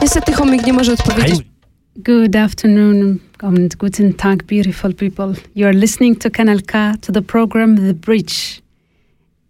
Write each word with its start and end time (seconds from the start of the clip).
Niestety 0.00 0.32
chomik 0.32 0.66
nie 0.66 0.72
może 0.72 0.92
odpowiedzieć. 0.92 1.40
Good 1.96 2.36
afternoon 2.36 3.18
and 3.42 3.76
guten 3.76 4.14
Tag, 4.14 4.42
beautiful 4.42 4.94
people. 4.94 5.34
You 5.54 5.66
are 5.66 5.78
listening 5.78 6.18
to 6.18 6.30
Kanal 6.30 6.62
K, 6.62 6.94
to 7.00 7.12
the 7.12 7.22
program 7.22 7.76
The 7.76 7.94
Bridge. 7.94 8.62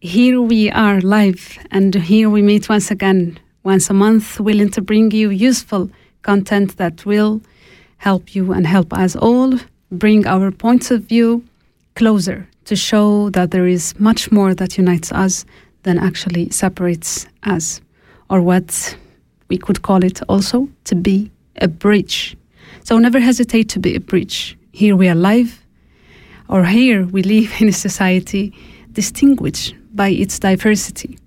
Here 0.01 0.41
we 0.41 0.71
are 0.73 1.01
live, 1.01 1.59
and 1.71 1.95
here 1.95 2.31
we 2.31 2.43
meet 2.43 2.69
once 2.69 2.93
again, 2.93 3.39
once 3.65 3.91
a 3.91 3.95
month, 3.95 4.41
willing 4.41 4.71
to 4.71 4.83
bring 4.83 5.13
you 5.13 5.31
useful 5.31 5.91
content 6.23 6.77
that 6.77 7.07
will 7.07 7.41
help 7.97 8.35
you 8.35 8.53
and 8.53 8.67
help 8.67 8.93
us 8.93 9.17
all 9.17 9.59
bring 9.91 10.27
our 10.27 10.51
points 10.51 10.91
of 10.91 11.01
view 11.09 11.43
closer 11.95 12.47
to 12.65 12.77
show 12.77 13.31
that 13.31 13.51
there 13.51 13.67
is 13.67 13.95
much 13.99 14.33
more 14.33 14.55
that 14.55 14.79
unites 14.79 15.13
us 15.13 15.45
than 15.83 15.99
actually 15.99 16.51
separates 16.51 17.27
us, 17.47 17.81
or 18.29 18.41
what 18.41 18.97
we 19.51 19.59
could 19.59 19.83
call 19.83 20.03
it 20.03 20.23
also 20.29 20.69
to 20.85 20.95
be 20.95 21.31
a 21.57 21.69
bridge. 21.69 22.37
So 22.85 22.99
never 22.99 23.21
hesitate 23.21 23.69
to 23.71 23.79
be 23.79 23.95
a 23.95 24.01
bridge. 24.01 24.57
Here 24.73 24.97
we 24.97 25.09
are 25.09 25.15
live, 25.15 25.61
or 26.49 26.65
here 26.65 27.05
we 27.05 27.23
live 27.23 27.53
in 27.61 27.69
a 27.69 27.73
society 27.73 28.55
distinguished 28.93 29.75
by 29.93 30.09
its 30.09 30.39
diversity. 30.39 31.19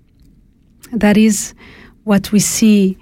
That 0.92 1.16
is 1.16 1.54
what 2.04 2.32
we 2.32 2.40
see 2.40 2.98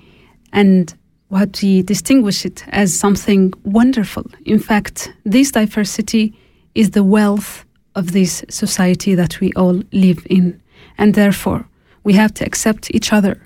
and 0.53 0.95
what 1.29 1.63
we 1.63 1.83
distinguish 1.83 2.45
it 2.45 2.65
as 2.69 2.99
something 2.99 3.55
wonderful. 3.65 4.27
In 4.45 4.59
fact, 4.59 5.13
this 5.25 5.53
diversity 5.53 6.35
is 6.75 6.91
the 6.91 7.05
wealth 7.05 7.65
of 7.95 8.13
this 8.13 8.45
society 8.51 9.15
that 9.15 9.41
we 9.41 9.53
all 9.55 9.83
live 9.93 10.27
in. 10.29 10.61
And 10.99 11.15
therefore, 11.15 11.65
we 12.05 12.13
have 12.15 12.35
to 12.35 12.45
accept 12.45 12.95
each 12.95 13.13
other 13.13 13.41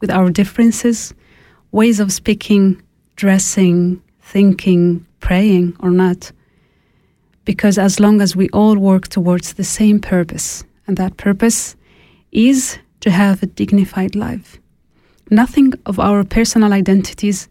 with 0.00 0.10
our 0.10 0.30
differences, 0.30 1.14
ways 1.72 2.00
of 2.00 2.12
speaking, 2.12 2.80
dressing, 3.16 4.02
thinking, 4.20 5.06
praying, 5.20 5.76
or 5.80 5.90
not. 5.90 6.32
Because 7.44 7.78
as 7.78 7.98
long 7.98 8.20
as 8.20 8.36
we 8.36 8.48
all 8.50 8.76
work 8.76 9.08
towards 9.08 9.54
the 9.54 9.64
same 9.64 10.00
purpose, 10.00 10.64
and 10.86 10.96
that 10.96 11.16
purpose 11.16 11.76
is 12.32 12.78
to 13.00 13.10
have 13.10 13.42
a 13.42 13.46
dignified 13.46 14.14
life, 14.14 14.58
nothing 15.30 15.72
of 15.86 15.98
our 15.98 16.24
personal 16.24 16.72
identities 16.72 17.48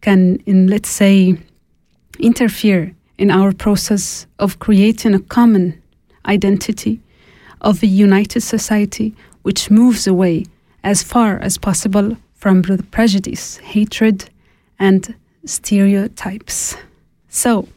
can, 0.00 0.36
in 0.46 0.66
let's 0.68 0.88
say, 0.88 1.36
interfere 2.18 2.94
in 3.18 3.30
our 3.30 3.52
process 3.52 4.26
of 4.38 4.58
creating 4.58 5.14
a 5.14 5.20
common 5.20 5.80
identity 6.26 7.00
of 7.60 7.82
a 7.82 7.86
united 7.86 8.40
society 8.40 9.14
which 9.42 9.70
moves 9.70 10.06
away 10.06 10.44
as 10.82 11.02
far 11.02 11.38
as 11.38 11.58
possible 11.58 12.16
from 12.34 12.62
prejudice, 12.90 13.58
hatred, 13.58 14.30
and 14.78 15.14
stereotypes. 15.44 16.76
So, 17.28 17.68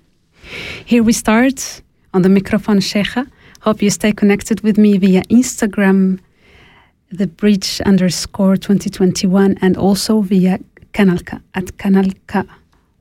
here 0.85 1.03
we 1.03 1.13
start 1.13 1.81
on 2.13 2.21
the 2.21 2.29
microphone, 2.29 2.79
Cheija. 2.79 3.29
Hope 3.61 3.81
you 3.81 3.89
stay 3.89 4.11
connected 4.11 4.61
with 4.61 4.77
me 4.77 4.97
via 4.97 5.21
Instagram, 5.23 6.19
the 7.09 7.27
bridge 7.27 7.81
underscore 7.85 8.57
2021, 8.57 9.57
and 9.61 9.77
also 9.77 10.21
via 10.21 10.59
Kanalka 10.93 11.41
at 11.55 11.65
Kanalka. 11.77 12.47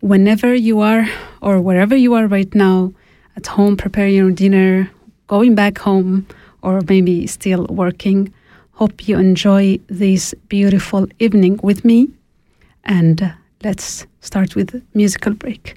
Whenever 0.00 0.55
you 0.55 0.80
are, 0.80 1.08
or 1.41 1.61
wherever 1.61 1.97
you 1.97 2.14
are 2.14 2.27
right 2.27 2.53
now, 2.55 2.92
at 3.36 3.47
home 3.47 3.77
preparing 3.77 4.14
your 4.14 4.30
dinner, 4.30 4.91
going 5.27 5.55
back 5.55 5.78
home, 5.78 6.27
or 6.62 6.80
maybe 6.89 7.27
still 7.27 7.67
working, 7.67 8.33
hope 8.73 9.09
you 9.09 9.19
enjoy 9.19 9.78
this 9.89 10.34
beautiful 10.48 11.06
evening 11.19 11.61
with 11.62 11.84
me. 11.84 12.09
And 12.84 13.23
uh, 13.23 13.33
let's 13.62 14.06
start 14.20 14.56
with 14.56 14.83
musical 14.95 15.34
break. 15.34 15.77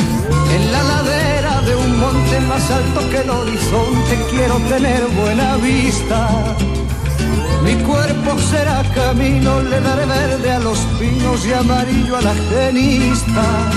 Más 2.39 2.69
alto 2.69 3.09
que 3.09 3.17
el 3.17 3.29
horizonte 3.29 4.17
quiero 4.29 4.57
tener 4.67 5.05
buena 5.21 5.55
vista. 5.57 6.55
Mi 7.63 7.75
cuerpo 7.83 8.37
será 8.39 8.83
camino, 8.93 9.61
le 9.61 9.79
daré 9.79 10.05
verde 10.05 10.51
a 10.51 10.59
los 10.59 10.79
pinos 10.99 11.45
y 11.45 11.53
amarillo 11.53 12.17
a 12.17 12.21
la 12.21 12.33
genista. 12.49 13.71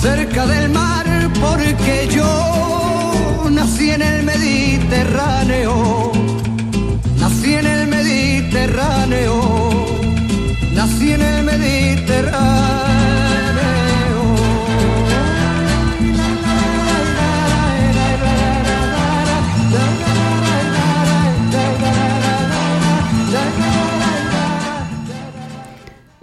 Cerca 0.00 0.46
del 0.46 0.70
mar 0.70 1.06
porque 1.40 2.08
yo 2.10 3.44
nací 3.50 3.90
en 3.90 4.02
el 4.02 4.22
Mediterráneo. 4.24 6.12
Nací 7.18 7.54
en 7.54 7.66
el 7.66 7.86
Mediterráneo. 7.86 9.86
Nací 10.74 11.12
en 11.12 11.22
el 11.22 11.44
Mediterráneo. 11.44 13.45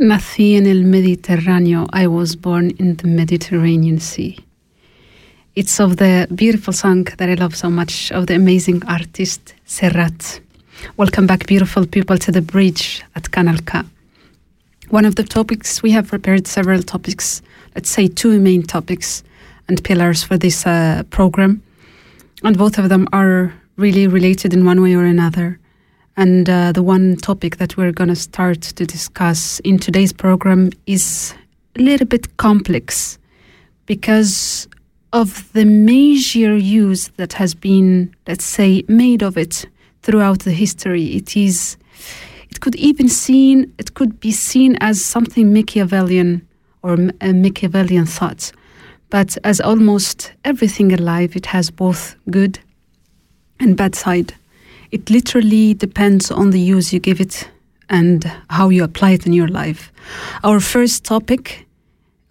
Nací 0.03 0.57
en 0.57 0.67
el 0.67 0.83
Mediterráneo. 0.83 1.87
I 1.93 2.07
was 2.07 2.35
born 2.35 2.71
in 2.77 2.97
the 2.97 3.07
Mediterranean 3.07 4.01
Sea. 4.01 4.37
It's 5.55 5.79
of 5.79 5.95
the 5.95 6.27
beautiful 6.35 6.73
song 6.73 7.05
that 7.05 7.29
I 7.29 7.35
love 7.35 7.55
so 7.55 7.69
much 7.69 8.11
of 8.11 8.27
the 8.27 8.35
amazing 8.35 8.83
artist 8.85 9.53
Serrat. 9.65 10.41
Welcome 10.97 11.25
back, 11.25 11.47
beautiful 11.47 11.87
people, 11.87 12.17
to 12.17 12.33
the 12.33 12.41
bridge 12.41 13.01
at 13.15 13.31
Kanal 13.31 13.65
K. 13.65 13.79
One 14.89 15.05
of 15.05 15.15
the 15.15 15.23
topics 15.23 15.81
we 15.81 15.91
have 15.91 16.09
prepared 16.09 16.47
several 16.47 16.83
topics, 16.83 17.41
let's 17.73 17.89
say 17.89 18.09
two 18.09 18.41
main 18.41 18.63
topics 18.63 19.23
and 19.69 19.81
pillars 19.85 20.21
for 20.21 20.37
this 20.37 20.67
uh, 20.67 21.03
program, 21.11 21.61
and 22.43 22.57
both 22.57 22.77
of 22.77 22.89
them 22.89 23.07
are 23.13 23.53
really 23.77 24.07
related 24.07 24.53
in 24.53 24.65
one 24.65 24.81
way 24.81 24.95
or 24.95 25.05
another. 25.05 25.59
And 26.15 26.47
uh, 26.47 26.71
the 26.71 26.83
one 26.83 27.17
topic 27.17 27.57
that 27.57 27.75
we're 27.75 27.91
going 27.91 28.09
to 28.09 28.15
start 28.15 28.61
to 28.61 28.85
discuss 28.85 29.59
in 29.61 29.79
today's 29.79 30.13
program 30.13 30.69
is 30.85 31.33
a 31.75 31.81
little 31.81 32.05
bit 32.05 32.37
complex 32.37 33.17
because 33.87 34.67
of 35.11 35.51
the 35.53 35.65
major 35.65 36.55
use 36.55 37.09
that 37.17 37.33
has 37.33 37.55
been, 37.55 38.13
let's 38.27 38.45
say, 38.45 38.83
made 38.87 39.23
of 39.23 39.37
it 39.37 39.65
throughout 40.03 40.39
the 40.39 40.51
history. 40.51 41.15
It 41.15 41.35
is, 41.35 41.77
it 42.49 42.59
could 42.61 42.75
even 42.75 43.09
seen, 43.09 43.73
it 43.79 43.95
could 43.95 44.19
be 44.19 44.31
seen 44.31 44.75
as 44.81 45.03
something 45.03 45.51
Machiavellian 45.51 46.47
or 46.83 46.97
a 47.21 47.33
Machiavellian 47.33 48.05
thought. 48.05 48.51
But 49.09 49.37
as 49.43 49.59
almost 49.61 50.31
everything 50.45 50.93
alive, 50.93 51.35
it 51.35 51.47
has 51.47 51.71
both 51.71 52.15
good 52.29 52.59
and 53.59 53.77
bad 53.77 53.95
side. 53.95 54.35
It 54.93 55.09
literally 55.09 55.73
depends 55.73 56.29
on 56.29 56.51
the 56.51 56.59
use 56.59 56.93
you 56.93 56.99
give 56.99 57.19
it 57.19 57.49
and 57.89 58.31
how 58.51 58.69
you 58.69 58.83
apply 58.83 59.13
it 59.13 59.25
in 59.25 59.33
your 59.33 59.47
life. 59.47 59.91
Our 60.43 60.59
first 60.59 61.03
topic 61.03 61.65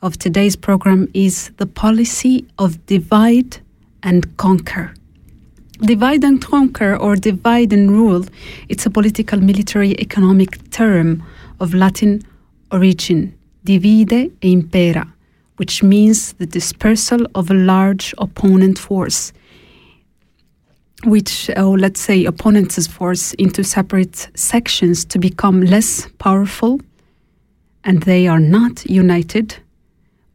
of 0.01 0.17
today's 0.17 0.55
program 0.55 1.09
is 1.13 1.51
the 1.57 1.67
policy 1.67 2.47
of 2.61 2.87
divide 2.87 3.59
and 4.05 4.37
conquer. 4.37 4.95
Divide 5.81 6.23
and 6.23 6.41
conquer 6.41 6.95
or 6.97 7.17
divide 7.17 7.73
and 7.73 7.91
rule, 7.91 8.25
it's 8.69 8.87
a 8.87 8.91
political, 8.91 9.41
military, 9.41 9.99
economic 9.99 10.71
term 10.71 11.25
of 11.59 11.75
Latin 11.75 12.23
origin, 12.71 13.37
divide 13.65 14.13
e 14.13 14.53
impera, 14.53 15.13
which 15.57 15.83
means 15.83 16.35
the 16.35 16.47
dispersal 16.47 17.27
of 17.35 17.51
a 17.51 17.55
large 17.55 18.15
opponent 18.19 18.79
force 18.79 19.33
which, 21.05 21.51
or 21.57 21.79
let's 21.79 22.01
say, 22.01 22.25
opponents' 22.25 22.87
force 22.87 23.35
into 23.35 23.65
separate 23.65 24.29
sections 24.35 25.05
to 25.07 25.19
become 25.19 25.61
less 25.61 26.09
powerful, 26.19 26.81
and 27.85 28.03
they 28.03 28.29
are 28.29 28.41
not 28.41 28.85
united 28.87 29.57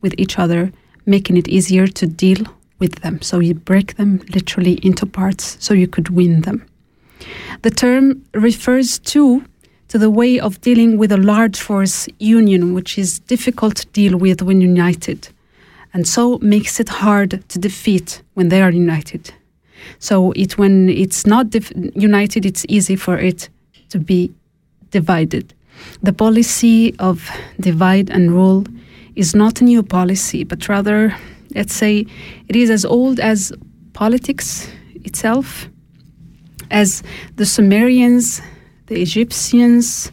with 0.01 0.13
each 0.17 0.37
other, 0.37 0.71
making 1.05 1.37
it 1.37 1.47
easier 1.47 1.87
to 1.87 2.05
deal 2.07 2.45
with 2.79 2.95
them. 3.01 3.21
So 3.21 3.39
you 3.39 3.53
break 3.53 3.95
them 3.95 4.21
literally 4.33 4.79
into 4.83 5.05
parts 5.05 5.57
so 5.59 5.73
you 5.73 5.87
could 5.87 6.09
win 6.09 6.41
them. 6.41 6.65
The 7.61 7.71
term 7.71 8.23
refers 8.33 8.99
to 8.99 9.43
to 9.87 9.97
the 9.97 10.09
way 10.09 10.37
of 10.37 10.59
dealing 10.59 10.97
with 10.97 11.13
a 11.13 11.17
large 11.17 11.59
force 11.59 12.09
union, 12.19 12.73
which 12.73 12.97
is 12.97 13.19
difficult 13.19 13.77
to 13.77 13.87
deal 13.87 14.17
with 14.17 14.41
when 14.41 14.59
united, 14.59 15.29
and 15.93 16.05
so 16.05 16.37
makes 16.39 16.79
it 16.79 16.89
hard 16.89 17.41
to 17.47 17.57
defeat 17.57 18.21
when 18.33 18.49
they 18.49 18.61
are 18.61 18.69
united. 18.69 19.33
So 19.99 20.31
it 20.33 20.57
when 20.57 20.89
it's 20.89 21.25
not 21.25 21.47
united, 21.95 22.45
it's 22.45 22.65
easy 22.69 22.95
for 22.95 23.17
it 23.17 23.49
to 23.89 23.99
be 23.99 24.31
divided. 24.91 25.53
The 26.01 26.13
policy 26.13 26.95
of 26.99 27.29
divide 27.59 28.09
and 28.09 28.31
rule 28.31 28.65
is 29.15 29.35
not 29.35 29.61
a 29.61 29.63
new 29.63 29.83
policy, 29.83 30.43
but 30.43 30.67
rather, 30.69 31.15
let's 31.55 31.73
say, 31.73 32.05
it 32.47 32.55
is 32.55 32.69
as 32.69 32.85
old 32.85 33.19
as 33.19 33.51
politics 33.93 34.69
itself, 35.03 35.69
as 36.71 37.03
the 37.35 37.45
Sumerians, 37.45 38.41
the 38.87 39.01
Egyptians, 39.01 40.11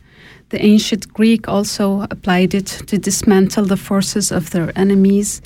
the 0.50 0.64
ancient 0.64 1.12
Greek 1.12 1.49
also 1.49 2.06
applied 2.10 2.55
it 2.55 2.67
to 2.67 2.99
dismantle 2.99 3.64
the 3.64 3.76
forces 3.76 4.31
of 4.31 4.50
their 4.50 4.72
enemies 4.78 5.43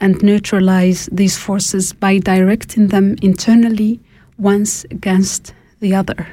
and 0.00 0.22
neutralize 0.22 1.08
these 1.10 1.36
forces 1.36 1.92
by 1.92 2.18
directing 2.18 2.88
them 2.88 3.16
internally 3.22 4.00
once 4.38 4.84
against 4.90 5.54
the 5.80 5.94
other. 5.94 6.26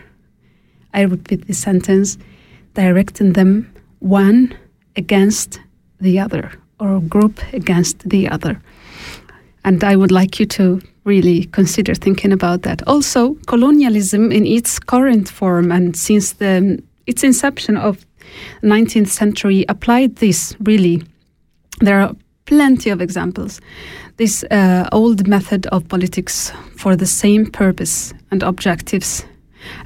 I 0.94 1.02
repeat 1.02 1.48
this 1.48 1.60
sentence 1.60 2.18
directing 2.74 3.34
them 3.34 3.74
one 4.00 4.56
against 4.96 5.60
the 6.00 6.20
other 6.20 6.52
or 6.80 7.02
group 7.02 7.42
against 7.54 8.08
the 8.08 8.30
other. 8.30 8.62
And 9.64 9.84
I 9.84 9.96
would 9.96 10.12
like 10.12 10.40
you 10.40 10.46
to 10.46 10.82
really 11.06 11.46
consider 11.46 11.96
thinking 11.96 12.32
about 12.32 12.62
that. 12.64 12.88
Also, 12.88 13.36
colonialism 13.48 14.32
in 14.32 14.46
its 14.46 14.80
current 14.80 15.30
form 15.30 15.72
and 15.72 15.96
since 15.96 16.34
the, 16.34 16.82
its 17.08 17.24
inception 17.24 17.78
of 17.78 18.06
19th 18.64 19.08
century 19.08 19.66
applied 19.70 20.18
this 20.18 20.56
really. 20.60 21.04
There 21.82 22.00
are 22.00 22.16
plenty 22.46 22.90
of 22.90 23.02
examples. 23.02 23.60
This 24.18 24.44
uh, 24.52 24.88
old 24.92 25.28
method 25.28 25.66
of 25.68 25.88
politics 25.88 26.52
for 26.78 26.96
the 26.96 27.06
same 27.06 27.46
purpose 27.48 28.14
and 28.32 28.44
objectives, 28.44 29.26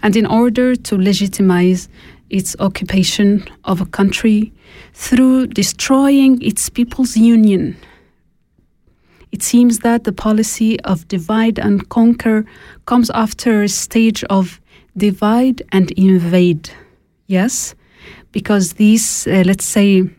and 0.04 0.16
in 0.16 0.26
order 0.26 0.76
to 0.76 0.98
legitimize 0.98 1.90
its 2.30 2.56
occupation 2.60 3.44
of 3.64 3.82
a 3.82 3.86
country 3.86 4.52
through 4.94 5.48
destroying 5.48 6.42
its 6.42 6.70
people's 6.70 7.18
union. 7.18 7.76
It 9.32 9.44
seems 9.44 9.80
that 9.80 10.04
the 10.04 10.12
policy 10.12 10.80
of 10.82 11.08
divide 11.08 11.60
and 11.60 11.88
conquer 11.90 12.46
comes 12.86 13.10
after 13.12 13.64
a 13.64 13.70
stage 13.70 14.24
of 14.26 14.60
divide 14.98 15.62
and 15.72 15.92
invade. 15.92 16.70
Yes, 17.28 17.76
because 18.32 18.74
these, 18.74 19.28
uh, 19.28 19.44
let's 19.46 19.66
say, 19.66 20.10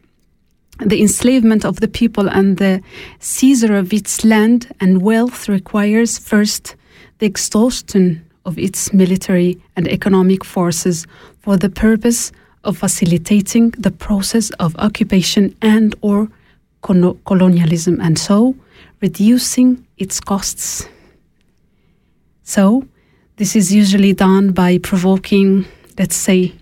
the 0.84 1.00
enslavement 1.00 1.64
of 1.64 1.80
the 1.80 1.88
people 1.88 2.28
and 2.28 2.56
the 2.56 2.82
seizure 3.18 3.76
of 3.76 3.92
its 3.92 4.24
land 4.24 4.72
and 4.80 5.02
wealth 5.02 5.48
requires 5.48 6.18
first 6.18 6.76
the 7.18 7.26
exhaustion 7.26 8.24
of 8.44 8.58
its 8.58 8.92
military 8.92 9.60
and 9.76 9.86
economic 9.88 10.44
forces 10.44 11.06
for 11.40 11.56
the 11.56 11.68
purpose 11.68 12.32
of 12.64 12.78
facilitating 12.78 13.70
the 13.72 13.90
process 13.90 14.50
of 14.52 14.76
occupation 14.76 15.54
and 15.62 15.94
or 16.00 16.28
colonialism 16.82 18.00
and 18.00 18.18
so 18.18 18.54
reducing 19.00 19.86
its 19.98 20.20
costs. 20.20 20.88
So 22.42 22.86
this 23.36 23.54
is 23.54 23.72
usually 23.72 24.12
done 24.14 24.52
by 24.52 24.78
provoking 24.78 25.66
let's 25.98 26.16
say 26.16 26.54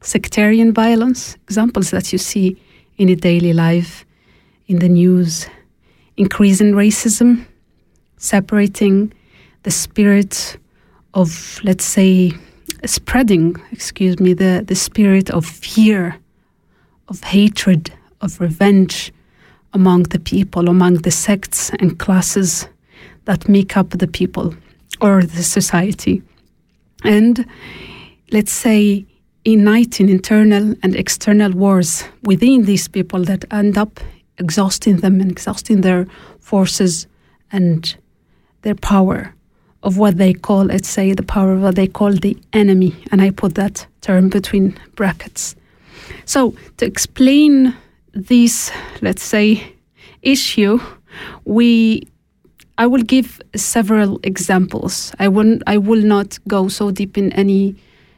sectarian 0.00 0.72
violence 0.72 1.36
examples 1.44 1.90
that 1.90 2.12
you 2.12 2.18
see 2.18 2.56
in 3.00 3.06
the 3.06 3.16
daily 3.16 3.54
life, 3.54 4.04
in 4.68 4.78
the 4.78 4.88
news, 4.88 5.46
increasing 6.18 6.72
racism, 6.72 7.46
separating 8.18 9.10
the 9.62 9.70
spirit 9.70 10.58
of, 11.14 11.58
let's 11.64 11.86
say, 11.86 12.30
spreading, 12.84 13.56
excuse 13.72 14.20
me, 14.20 14.34
the, 14.34 14.62
the 14.66 14.74
spirit 14.74 15.30
of 15.30 15.46
fear, 15.46 16.14
of 17.08 17.22
hatred, 17.22 17.90
of 18.20 18.38
revenge 18.38 19.14
among 19.72 20.02
the 20.02 20.20
people, 20.20 20.68
among 20.68 20.96
the 20.96 21.10
sects 21.10 21.70
and 21.80 21.98
classes 21.98 22.68
that 23.24 23.48
make 23.48 23.78
up 23.78 23.88
the 23.88 24.08
people 24.08 24.54
or 25.00 25.22
the 25.22 25.42
society. 25.42 26.22
And 27.02 27.46
let's 28.30 28.52
say 28.52 29.06
igniting 29.52 30.08
internal 30.08 30.74
and 30.82 30.96
external 30.96 31.52
wars 31.52 32.04
within 32.22 32.64
these 32.64 32.88
people 32.88 33.24
that 33.24 33.44
end 33.52 33.76
up 33.76 34.00
exhausting 34.38 34.98
them 34.98 35.20
and 35.20 35.30
exhausting 35.30 35.82
their 35.82 36.06
forces 36.40 37.06
and 37.52 37.96
their 38.62 38.74
power 38.74 39.34
of 39.82 39.96
what 39.96 40.18
they 40.18 40.32
call, 40.32 40.64
let's 40.64 40.88
say, 40.88 41.12
the 41.12 41.22
power 41.22 41.52
of 41.52 41.62
what 41.62 41.74
they 41.74 41.86
call 41.86 42.12
the 42.12 42.36
enemy. 42.52 42.94
And 43.10 43.22
I 43.22 43.30
put 43.30 43.54
that 43.54 43.86
term 44.00 44.28
between 44.28 44.78
brackets. 44.94 45.56
So, 46.24 46.54
to 46.76 46.86
explain 46.86 47.74
this, 48.12 48.70
let's 49.00 49.22
say, 49.22 49.74
issue, 50.22 50.78
we 51.44 52.06
I 52.78 52.86
will 52.86 53.02
give 53.02 53.42
several 53.54 54.20
examples. 54.22 55.12
I 55.18 55.28
will 55.28 55.58
I 55.66 55.76
will 55.76 56.02
not 56.02 56.38
go 56.48 56.68
so 56.68 56.90
deep 56.90 57.18
in 57.18 57.32
any 57.32 57.76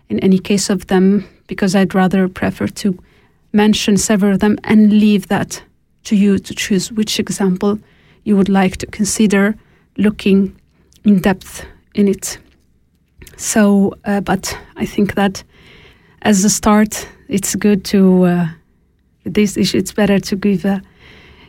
in 0.08 0.18
any 0.20 0.38
case 0.38 0.70
of 0.70 0.86
them 0.86 1.24
because 1.46 1.74
I'd 1.74 1.94
rather 1.94 2.28
prefer 2.28 2.66
to 2.66 2.98
mention 3.52 3.96
several 3.96 4.34
of 4.34 4.40
them 4.40 4.58
and 4.64 4.92
leave 4.92 5.28
that 5.28 5.62
to 6.04 6.16
you 6.16 6.38
to 6.38 6.54
choose 6.54 6.90
which 6.92 7.20
example 7.20 7.78
you 8.24 8.36
would 8.36 8.48
like 8.48 8.76
to 8.78 8.86
consider 8.86 9.54
looking 9.96 10.56
in 11.04 11.20
depth 11.20 11.66
in 11.94 12.08
it. 12.08 12.38
So, 13.36 13.94
uh, 14.04 14.20
but 14.20 14.56
I 14.76 14.86
think 14.86 15.14
that 15.14 15.42
as 16.22 16.44
a 16.44 16.50
start, 16.50 17.08
it's 17.28 17.54
good 17.54 17.84
to 17.86 18.24
uh, 18.24 18.46
this 19.24 19.56
issue, 19.56 19.78
it's 19.78 19.92
better 19.92 20.18
to 20.20 20.36
give, 20.36 20.64
a, 20.64 20.82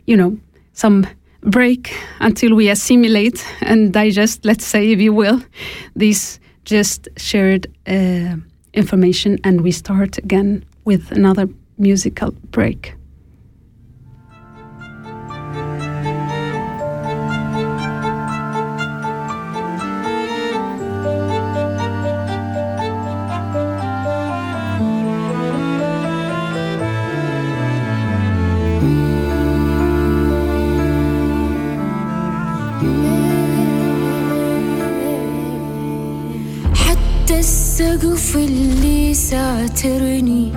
you 0.06 0.18
know, 0.18 0.38
some 0.74 1.08
break 1.42 1.94
until 2.20 2.56
we 2.56 2.70
assimilate 2.70 3.46
and 3.62 3.94
digest, 3.94 4.46
let's 4.46 4.66
say, 4.66 4.92
if 4.92 5.00
you 5.00 5.14
will, 5.14 5.42
this 5.96 6.40
just 6.66 7.08
shared 7.18 7.68
uh, 7.88 8.36
information, 8.74 9.40
and 9.44 9.62
we 9.62 9.72
start 9.72 10.18
again 10.18 10.64
with 10.86 11.12
another 11.12 11.48
musical 11.78 12.32
break. 12.52 12.96
السقف 38.14 38.36
اللي 38.36 39.14
ساترني. 39.14 40.52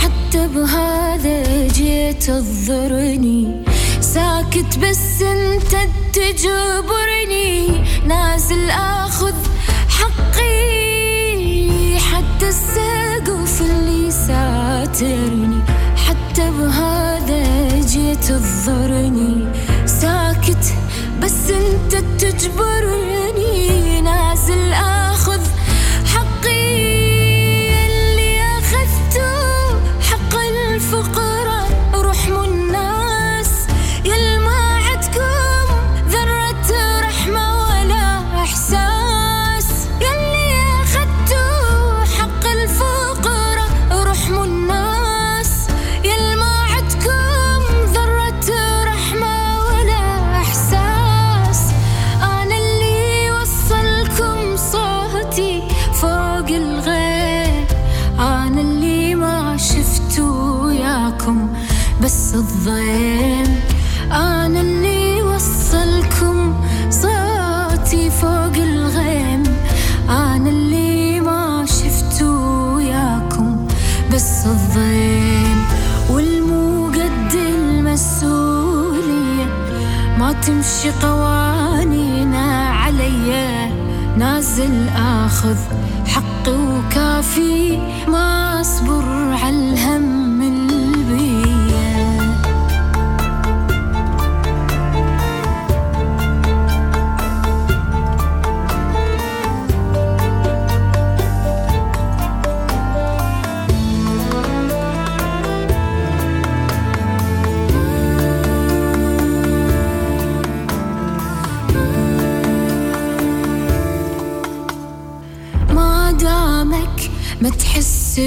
حتى 0.00 0.48
بهذا 0.48 1.68
جيت 1.68 2.22
تضرني. 2.22 3.64
ساكت 4.00 4.78
بس 4.78 5.22
انت 5.22 5.76
تجبرني. 6.12 7.84
نازل 8.06 8.70
آخذ 8.70 9.34
حقي. 9.88 10.52
حتى 11.98 12.48
السقف 12.48 13.62
اللي 13.62 14.10
ساترني. 14.10 15.60
حتى 15.96 16.50
بهذا 16.50 17.80
جيت 17.80 18.24
تضرني. 18.24 19.46
ساكت 19.86 20.74
بس 21.22 21.50
انت 21.50 21.96
تجبرني. 22.18 22.81
ما 80.82 80.90
تمشي 80.90 81.06
قوانينا 81.06 82.68
عليا 82.68 83.70
نازل 84.18 84.88
آخذ 84.88 85.56
حقي 86.06 86.52
وكافي. 86.52 87.78
ما 88.08 88.60
أصبر 88.60 89.04
على 89.42 89.74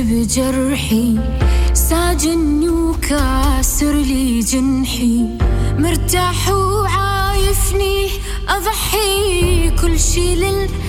بجرحي 0.04 1.16
ساجني 1.74 2.70
وكاسر 2.70 3.94
لي 3.94 4.40
جنحي. 4.40 5.26
مرتاح 5.80 6.50
وعايفني 6.50 8.08
أضحي 8.50 9.70
كل 9.82 10.00
شي 10.00 10.36
للعالم 10.36 10.85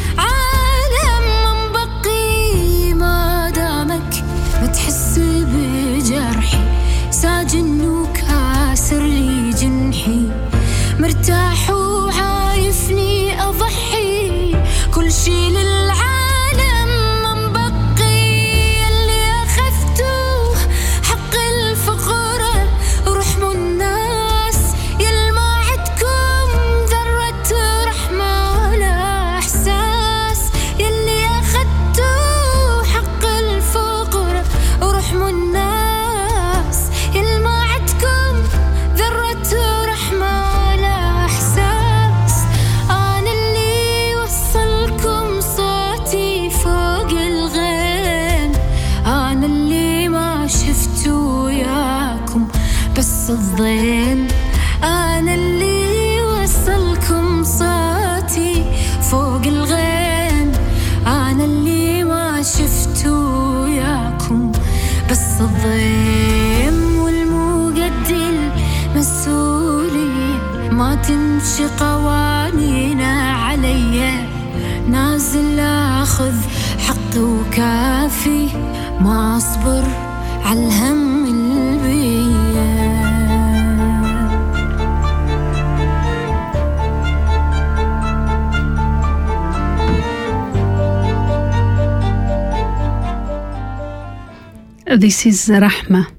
This 95.07 95.25
is 95.25 95.47
Rahma. 95.47 96.11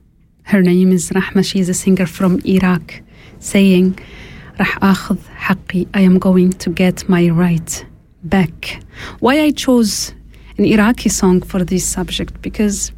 Her 0.44 0.62
name 0.62 0.94
is 0.94 1.10
Rahma. 1.10 1.44
She 1.44 1.60
is 1.60 1.68
a 1.68 1.74
singer 1.74 2.06
from 2.06 2.40
Iraq, 2.46 3.02
saying, 3.40 4.00
"Rah 4.58 4.94
akhd 4.94 5.20
haqqi. 5.46 5.90
I 5.94 6.02
am 6.10 6.20
going 6.20 6.52
to 6.64 6.70
get 6.70 6.98
my 7.10 7.28
right 7.28 7.86
back." 8.24 8.82
Why 9.20 9.42
I 9.42 9.52
chose 9.52 10.14
an 10.58 10.64
Iraqi 10.64 11.10
song 11.10 11.42
for 11.42 11.66
this 11.66 11.86
subject 11.86 12.42
because 12.42 12.94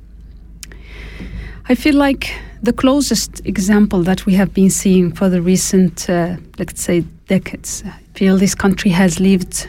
I 1.69 1.73
feel 1.73 1.95
like 1.95 2.23
the 2.61 2.73
closest 2.83 3.41
example 3.45 4.03
that 4.03 4.27
we 4.27 4.33
have 4.35 4.53
been 4.53 4.69
seeing 4.69 5.11
for 5.11 5.27
the 5.27 5.41
recent, 5.41 6.07
uh, 6.07 6.37
let's 6.59 6.83
say, 6.83 7.03
decades. 7.27 7.83
I 7.83 7.99
feel 8.13 8.37
this 8.37 8.53
country 8.53 8.91
has 8.91 9.19
lived 9.19 9.67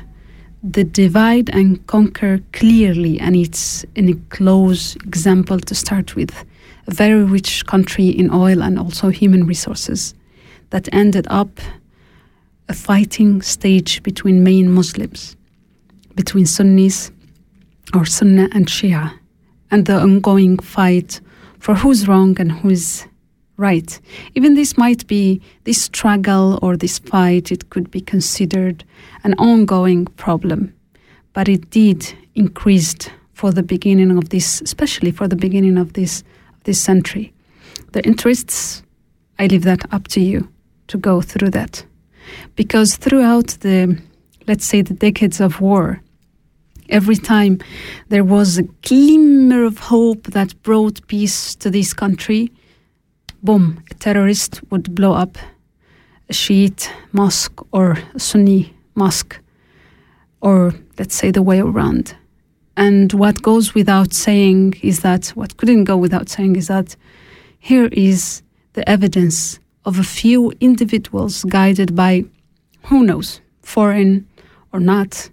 the 0.62 0.84
divide 0.84 1.48
and 1.50 1.84
conquer 1.86 2.40
clearly, 2.52 3.18
and 3.18 3.34
it's 3.34 3.84
in 3.94 4.08
a 4.08 4.14
close 4.34 4.94
example 4.96 5.58
to 5.60 5.74
start 5.74 6.16
with. 6.16 6.44
a 6.86 6.94
very 6.94 7.22
rich 7.22 7.64
country 7.66 8.08
in 8.08 8.30
oil 8.30 8.62
and 8.62 8.78
also 8.78 9.08
human 9.08 9.46
resources 9.46 10.14
that 10.70 10.88
ended 10.92 11.26
up 11.30 11.60
a 12.68 12.74
fighting 12.74 13.42
stage 13.42 14.02
between 14.02 14.42
main 14.42 14.70
Muslims, 14.70 15.36
between 16.14 16.46
Sunnis 16.46 17.10
or 17.94 18.04
Sunnah 18.04 18.48
and 18.52 18.66
Shia, 18.66 19.12
and 19.70 19.86
the 19.86 20.00
ongoing 20.00 20.58
fight 20.58 21.20
for 21.58 21.74
who's 21.74 22.08
wrong 22.08 22.40
and 22.40 22.52
who's 22.52 23.06
right. 23.60 24.00
Even 24.34 24.54
this 24.54 24.78
might 24.78 25.06
be 25.06 25.40
this 25.64 25.82
struggle 25.82 26.58
or 26.62 26.76
this 26.76 26.98
fight, 26.98 27.52
it 27.52 27.68
could 27.68 27.90
be 27.90 28.00
considered 28.00 28.84
an 29.22 29.34
ongoing 29.34 30.06
problem, 30.16 30.72
but 31.34 31.48
it 31.48 31.68
did 31.70 32.12
increased 32.34 33.12
for 33.34 33.52
the 33.52 33.62
beginning 33.62 34.16
of 34.16 34.30
this, 34.30 34.62
especially 34.62 35.10
for 35.10 35.28
the 35.28 35.36
beginning 35.36 35.78
of 35.78 35.92
this 35.92 36.24
this 36.64 36.80
century. 36.80 37.32
The 37.92 38.02
interests, 38.04 38.82
I 39.38 39.46
leave 39.46 39.64
that 39.64 39.82
up 39.92 40.08
to 40.08 40.20
you 40.20 40.48
to 40.88 40.98
go 40.98 41.20
through 41.20 41.50
that, 41.50 41.84
because 42.56 42.96
throughout 42.96 43.48
the, 43.60 44.00
let's 44.46 44.64
say, 44.64 44.82
the 44.82 44.94
decades 44.94 45.40
of 45.40 45.60
war, 45.60 46.00
every 46.88 47.16
time 47.16 47.58
there 48.08 48.24
was 48.24 48.58
a 48.58 48.68
glimmer 48.88 49.64
of 49.64 49.78
hope 49.78 50.22
that 50.28 50.62
brought 50.62 51.06
peace 51.08 51.54
to 51.56 51.70
this 51.70 51.94
country, 51.94 52.50
boom, 53.42 53.82
a 53.90 53.94
terrorist 53.94 54.60
would 54.70 54.94
blow 54.94 55.12
up 55.12 55.38
a 56.28 56.32
Shiite 56.32 56.92
mosque 57.12 57.60
or 57.72 57.98
a 58.14 58.20
Sunni 58.20 58.74
mosque, 58.94 59.38
or 60.40 60.74
let's 60.98 61.14
say 61.14 61.30
the 61.30 61.42
way 61.42 61.60
around. 61.60 62.16
And 62.76 63.12
what 63.12 63.42
goes 63.42 63.74
without 63.74 64.12
saying 64.14 64.74
is 64.82 65.00
that, 65.00 65.28
what 65.30 65.56
couldn't 65.56 65.84
go 65.84 65.96
without 65.96 66.28
saying 66.28 66.56
is 66.56 66.68
that 66.68 66.96
here 67.58 67.88
is 67.92 68.42
the 68.74 68.88
evidence 68.88 69.58
of 69.84 69.98
a 69.98 70.04
few 70.04 70.52
individuals 70.60 71.44
guided 71.44 71.96
by, 71.96 72.24
who 72.84 73.04
knows, 73.04 73.40
foreign 73.62 74.26
or 74.72 74.80
not, 74.80 75.30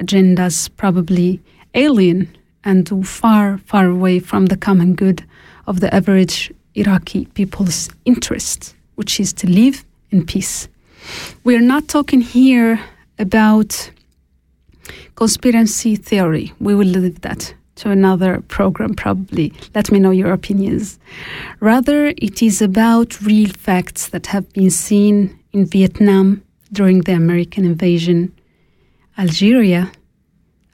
agendas, 0.00 0.68
probably 0.76 1.40
alien 1.74 2.36
and 2.64 3.06
far, 3.06 3.58
far 3.58 3.86
away 3.86 4.18
from 4.18 4.46
the 4.46 4.56
common 4.56 4.94
good 4.94 5.24
of 5.66 5.80
the 5.80 5.94
average 5.94 6.52
Iraqi 6.74 7.26
people's 7.26 7.90
interest, 8.04 8.74
which 8.94 9.20
is 9.20 9.32
to 9.34 9.48
live 9.48 9.84
in 10.10 10.24
peace. 10.24 10.68
We 11.44 11.56
are 11.56 11.60
not 11.60 11.88
talking 11.88 12.20
here 12.20 12.80
about 13.18 13.90
conspiracy 15.14 15.96
theory. 15.96 16.52
We 16.60 16.74
will 16.74 16.86
leave 16.86 17.20
that 17.22 17.54
to 17.76 17.90
another 17.90 18.40
program, 18.48 18.94
probably. 18.94 19.52
Let 19.74 19.90
me 19.90 19.98
know 19.98 20.10
your 20.10 20.32
opinions. 20.32 20.98
Rather, 21.60 22.08
it 22.16 22.42
is 22.42 22.62
about 22.62 23.20
real 23.20 23.50
facts 23.50 24.08
that 24.08 24.26
have 24.26 24.52
been 24.52 24.70
seen 24.70 25.38
in 25.52 25.66
Vietnam 25.66 26.42
during 26.72 27.00
the 27.00 27.12
American 27.12 27.64
invasion. 27.64 28.32
Algeria, 29.18 29.90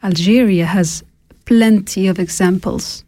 Algeria 0.02 0.66
has 0.66 1.02
plenty 1.44 2.06
of 2.06 2.18
examples. 2.18 3.04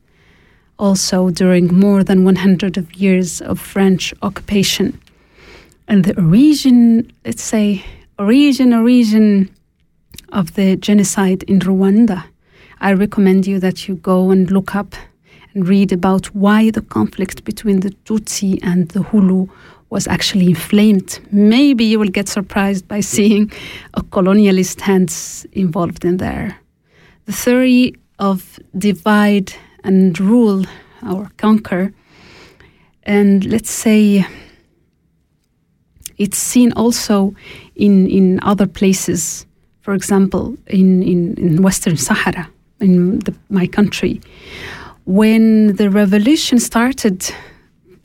Also, 0.80 1.28
during 1.28 1.66
more 1.78 2.02
than 2.02 2.24
100 2.24 2.78
of 2.78 2.94
years 2.94 3.42
of 3.42 3.60
French 3.60 4.14
occupation. 4.22 4.98
And 5.86 6.06
the 6.06 6.18
origin, 6.18 7.12
let's 7.22 7.42
say, 7.42 7.84
origin, 8.18 8.72
origin 8.72 9.54
of 10.32 10.54
the 10.54 10.76
genocide 10.76 11.42
in 11.42 11.58
Rwanda, 11.58 12.24
I 12.80 12.94
recommend 12.94 13.46
you 13.46 13.60
that 13.60 13.88
you 13.88 13.96
go 13.96 14.30
and 14.30 14.50
look 14.50 14.74
up 14.74 14.94
and 15.52 15.68
read 15.68 15.92
about 15.92 16.34
why 16.34 16.70
the 16.70 16.80
conflict 16.80 17.44
between 17.44 17.80
the 17.80 17.90
Tutsi 18.06 18.58
and 18.62 18.88
the 18.88 19.00
Hutu 19.00 19.50
was 19.90 20.08
actually 20.08 20.46
inflamed. 20.46 21.20
Maybe 21.30 21.84
you 21.84 21.98
will 21.98 22.08
get 22.08 22.26
surprised 22.26 22.88
by 22.88 23.00
seeing 23.00 23.52
a 23.92 24.02
colonialist 24.02 24.80
hands 24.80 25.44
involved 25.52 26.06
in 26.06 26.16
there. 26.16 26.56
The 27.26 27.32
theory 27.32 27.96
of 28.18 28.58
divide 28.78 29.52
and 29.84 30.18
rule 30.20 30.64
or 31.08 31.30
conquer, 31.36 31.92
and 33.04 33.44
let's 33.46 33.70
say 33.70 34.26
it's 36.20 36.38
seen 36.38 36.70
also 36.72 37.34
in, 37.76 38.06
in 38.08 38.38
other 38.42 38.66
places. 38.66 39.46
For 39.80 39.94
example, 39.94 40.56
in, 40.66 41.02
in, 41.02 41.34
in 41.38 41.62
Western 41.62 41.96
Sahara, 41.96 42.48
in 42.78 43.20
the, 43.20 43.34
my 43.48 43.66
country, 43.66 44.20
when 45.06 45.76
the 45.76 45.88
revolution 45.88 46.58
started, 46.58 47.22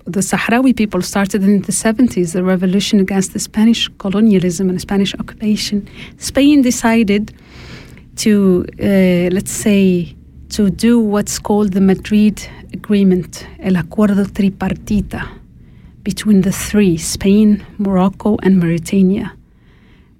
the 0.05 0.21
Sahrawi 0.21 0.75
people 0.75 1.01
started 1.01 1.43
in 1.43 1.61
the 1.63 1.73
70s, 1.73 2.31
the 2.31 2.43
revolution 2.43 3.01
against 3.01 3.33
the 3.33 3.39
Spanish 3.39 3.89
colonialism 3.97 4.69
and 4.69 4.79
Spanish 4.79 5.13
occupation, 5.15 5.87
Spain 6.17 6.61
decided 6.61 7.33
to, 8.15 8.65
uh, 8.79 9.29
let's 9.35 9.51
say, 9.51 10.15
to 10.49 10.69
do 10.69 10.99
what's 10.99 11.39
called 11.39 11.73
the 11.73 11.81
Madrid 11.81 12.47
Agreement, 12.73 13.47
El 13.59 13.73
Acuerdo 13.73 14.25
Tripartita, 14.25 15.27
between 16.03 16.41
the 16.41 16.51
three 16.51 16.97
Spain, 16.97 17.65
Morocco, 17.77 18.37
and 18.43 18.59
Mauritania. 18.59 19.33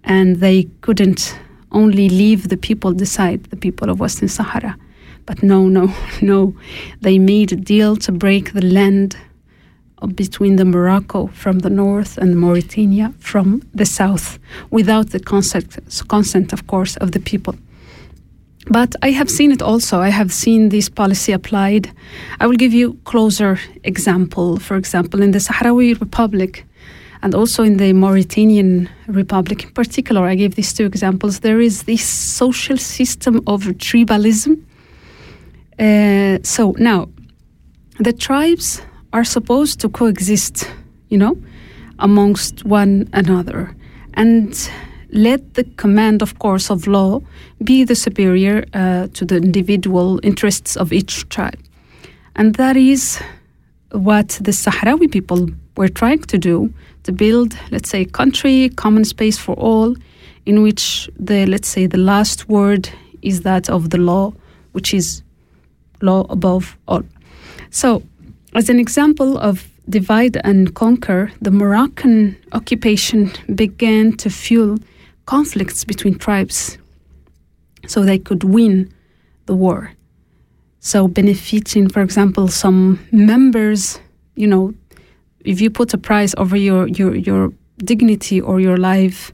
And 0.04 0.38
they 0.38 0.64
couldn't 0.82 1.38
only 1.72 2.10
leave 2.10 2.50
the 2.50 2.58
people 2.58 2.92
decide, 2.94 3.44
the 3.46 3.56
people 3.56 3.90
of 3.90 4.00
Western 4.00 4.30
Sahara. 4.30 4.78
But 5.26 5.44
no, 5.44 5.68
no, 5.68 5.94
no. 6.22 6.56
They 7.02 7.20
made 7.20 7.52
a 7.52 7.56
deal 7.56 7.96
to 7.98 8.12
break 8.12 8.54
the 8.54 8.66
land 8.66 9.18
between 10.16 10.58
the 10.58 10.66
Morocco 10.66 11.28
from 11.28 11.60
the 11.60 11.70
north 11.70 12.18
and 12.18 12.40
Mauritania 12.40 13.14
from 13.20 13.62
the 13.74 13.86
south, 13.86 14.38
without 14.70 15.10
the 15.10 15.20
consent, 15.20 15.80
consent, 16.08 16.54
of 16.54 16.68
course, 16.68 16.96
of 16.98 17.12
the 17.14 17.20
people. 17.20 17.56
But 18.68 18.96
I 19.02 19.12
have 19.12 19.30
seen 19.30 19.52
it 19.52 19.62
also. 19.62 20.00
I 20.00 20.10
have 20.10 20.32
seen 20.34 20.70
this 20.70 20.90
policy 20.90 21.32
applied. 21.32 21.92
I 22.40 22.48
will 22.48 22.58
give 22.58 22.74
you 22.74 22.98
closer 23.04 23.60
example. 23.84 24.58
For 24.58 24.76
example, 24.76 25.22
in 25.22 25.32
the 25.32 25.40
Sahrawi 25.40 26.00
Republic, 26.00 26.66
and 27.22 27.34
also 27.34 27.64
in 27.64 27.78
the 27.78 27.94
Mauritanian 27.94 28.90
Republic 29.08 29.64
in 29.64 29.72
particular, 29.72 30.26
I 30.26 30.36
gave 30.36 30.56
these 30.56 30.74
two 30.74 30.86
examples. 30.86 31.40
There 31.40 31.60
is 31.60 31.84
this 31.84 32.04
social 32.04 32.78
system 32.78 33.38
of 33.48 33.64
tribalism. 33.78 34.62
Uh, 35.80 36.40
so 36.44 36.76
now, 36.78 37.10
the 38.00 38.14
tribes 38.14 38.82
are 39.14 39.24
supposed 39.24 39.80
to 39.80 39.90
coexist, 39.90 40.70
you 41.10 41.18
know, 41.18 41.38
amongst 42.00 42.66
one 42.66 43.10
another, 43.14 43.76
and 44.14 44.70
let 45.10 45.54
the 45.54 45.64
command, 45.78 46.22
of 46.22 46.40
course, 46.40 46.70
of 46.70 46.88
law 46.88 47.22
be 47.64 47.84
the 47.84 47.96
superior 47.96 48.66
uh, 48.74 49.08
to 49.14 49.26
the 49.26 49.38
individual 49.38 50.20
interests 50.24 50.76
of 50.76 50.92
each 50.92 51.28
tribe. 51.30 51.60
And 52.36 52.56
that 52.56 52.76
is 52.76 53.22
what 53.92 54.30
the 54.42 54.52
Sahrawi 54.52 55.12
people 55.12 55.50
were 55.78 55.88
trying 55.88 56.22
to 56.24 56.38
do 56.38 56.74
to 57.04 57.12
build, 57.12 57.58
let's 57.72 57.90
say, 57.90 58.06
country, 58.06 58.70
common 58.76 59.06
space 59.06 59.38
for 59.38 59.56
all, 59.56 59.96
in 60.46 60.62
which 60.64 61.10
the, 61.18 61.46
let's 61.46 61.68
say, 61.68 61.86
the 61.88 61.98
last 61.98 62.50
word 62.50 62.90
is 63.22 63.42
that 63.42 63.70
of 63.70 63.90
the 63.90 63.98
law, 63.98 64.34
which 64.74 64.94
is 64.94 65.24
law 66.02 66.26
above 66.30 66.78
all. 66.88 67.04
So, 67.70 68.04
as 68.54 68.70
an 68.70 68.80
example 68.80 69.38
of 69.38 69.68
divide 69.90 70.38
and 70.44 70.74
conquer, 70.74 71.32
the 71.42 71.52
Moroccan 71.52 72.36
occupation 72.54 73.32
began 73.54 74.14
to 74.18 74.30
fuel 74.30 74.78
conflicts 75.26 75.84
between 75.84 76.18
tribes 76.18 76.78
so 77.88 78.04
they 78.04 78.20
could 78.20 78.44
win 78.44 78.94
the 79.46 79.56
war. 79.56 79.92
So, 80.80 81.08
benefiting, 81.08 81.90
for 81.90 82.02
example, 82.02 82.48
some 82.48 83.00
members, 83.12 84.00
you 84.36 84.48
know, 84.48 84.74
if 85.46 85.62
you 85.62 85.70
put 85.70 85.94
a 85.94 85.98
price 85.98 86.34
over 86.38 86.58
your 86.58 86.88
your 86.88 87.16
your 87.16 87.54
dignity 87.78 88.42
or 88.42 88.60
your 88.60 88.78
life 88.78 89.32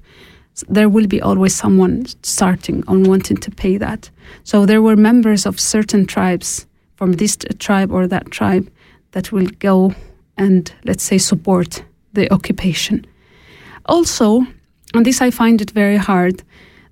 there 0.68 0.90
will 0.90 1.08
be 1.08 1.22
always 1.22 1.56
someone 1.56 2.06
starting 2.22 2.84
on 2.88 3.04
wanting 3.04 3.38
to 3.38 3.50
pay 3.50 3.78
that 3.78 4.10
so 4.44 4.66
there 4.66 4.82
were 4.82 4.96
members 4.96 5.46
of 5.46 5.60
certain 5.60 6.06
tribes 6.06 6.66
from 6.96 7.14
this 7.14 7.38
tribe 7.60 7.92
or 7.92 8.08
that 8.08 8.30
tribe 8.32 8.70
that 9.12 9.32
will 9.32 9.48
go 9.60 9.94
and 10.38 10.74
let's 10.84 11.04
say 11.04 11.18
support 11.18 11.84
the 12.14 12.32
occupation 12.34 13.06
also 13.86 14.46
and 14.94 15.06
this 15.06 15.22
i 15.22 15.32
find 15.32 15.62
it 15.62 15.72
very 15.72 15.98
hard 15.98 16.44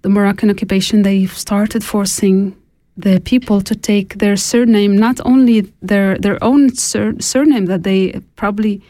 the 0.02 0.10
moroccan 0.10 0.50
occupation 0.50 1.02
they 1.02 1.26
started 1.26 1.84
forcing 1.84 2.56
the 2.98 3.20
people 3.22 3.62
to 3.62 3.76
take 3.76 4.18
their 4.18 4.36
surname 4.36 4.98
not 4.98 5.20
only 5.26 5.62
their 5.82 6.18
their 6.18 6.44
own 6.44 6.70
sur 6.76 7.14
surname 7.20 7.66
that 7.66 7.84
they 7.84 8.20
probably 8.36 8.82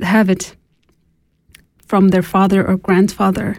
have 0.00 0.30
it 0.30 0.56
from 1.92 2.08
their 2.08 2.22
father 2.22 2.66
or 2.66 2.78
grandfather, 2.78 3.58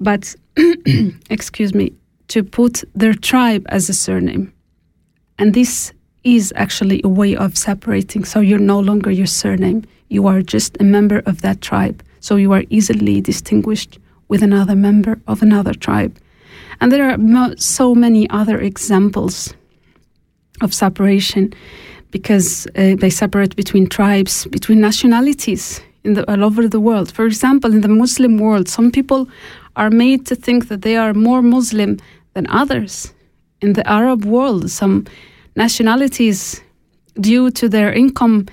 but 0.00 0.34
excuse 1.30 1.72
me, 1.72 1.92
to 2.26 2.42
put 2.42 2.82
their 2.96 3.14
tribe 3.14 3.64
as 3.68 3.88
a 3.88 3.94
surname. 3.94 4.52
And 5.38 5.54
this 5.54 5.92
is 6.24 6.52
actually 6.56 7.00
a 7.04 7.08
way 7.08 7.36
of 7.36 7.56
separating. 7.56 8.24
So 8.24 8.40
you're 8.40 8.58
no 8.58 8.80
longer 8.80 9.12
your 9.12 9.28
surname, 9.28 9.84
you 10.08 10.26
are 10.26 10.42
just 10.42 10.76
a 10.80 10.84
member 10.84 11.22
of 11.24 11.42
that 11.42 11.60
tribe. 11.60 12.02
So 12.22 12.36
you 12.36 12.52
are 12.52 12.64
easily 12.70 13.20
distinguished 13.20 13.98
with 14.28 14.42
another 14.42 14.76
member 14.76 15.20
of 15.26 15.42
another 15.42 15.74
tribe. 15.74 16.16
And 16.80 16.90
there 16.90 17.10
are 17.10 17.18
mo- 17.18 17.54
so 17.56 17.94
many 17.94 18.30
other 18.30 18.58
examples 18.60 19.54
of 20.60 20.72
separation 20.72 21.52
because 22.12 22.66
uh, 22.68 22.94
they 23.00 23.10
separate 23.10 23.56
between 23.56 23.88
tribes, 23.88 24.46
between 24.46 24.80
nationalities 24.80 25.80
in 26.04 26.14
the, 26.14 26.30
all 26.30 26.44
over 26.44 26.68
the 26.68 26.80
world. 26.80 27.12
For 27.12 27.26
example, 27.26 27.72
in 27.72 27.80
the 27.80 27.88
Muslim 27.88 28.38
world, 28.38 28.68
some 28.68 28.92
people 28.92 29.28
are 29.74 29.90
made 29.90 30.24
to 30.26 30.36
think 30.36 30.68
that 30.68 30.82
they 30.82 30.96
are 30.96 31.14
more 31.14 31.42
Muslim 31.42 31.98
than 32.34 32.46
others. 32.48 33.12
In 33.60 33.72
the 33.72 33.88
Arab 33.88 34.24
world, 34.24 34.70
some 34.70 35.06
nationalities, 35.56 36.62
due 37.20 37.50
to 37.50 37.68
their 37.68 37.92
income, 37.92 38.46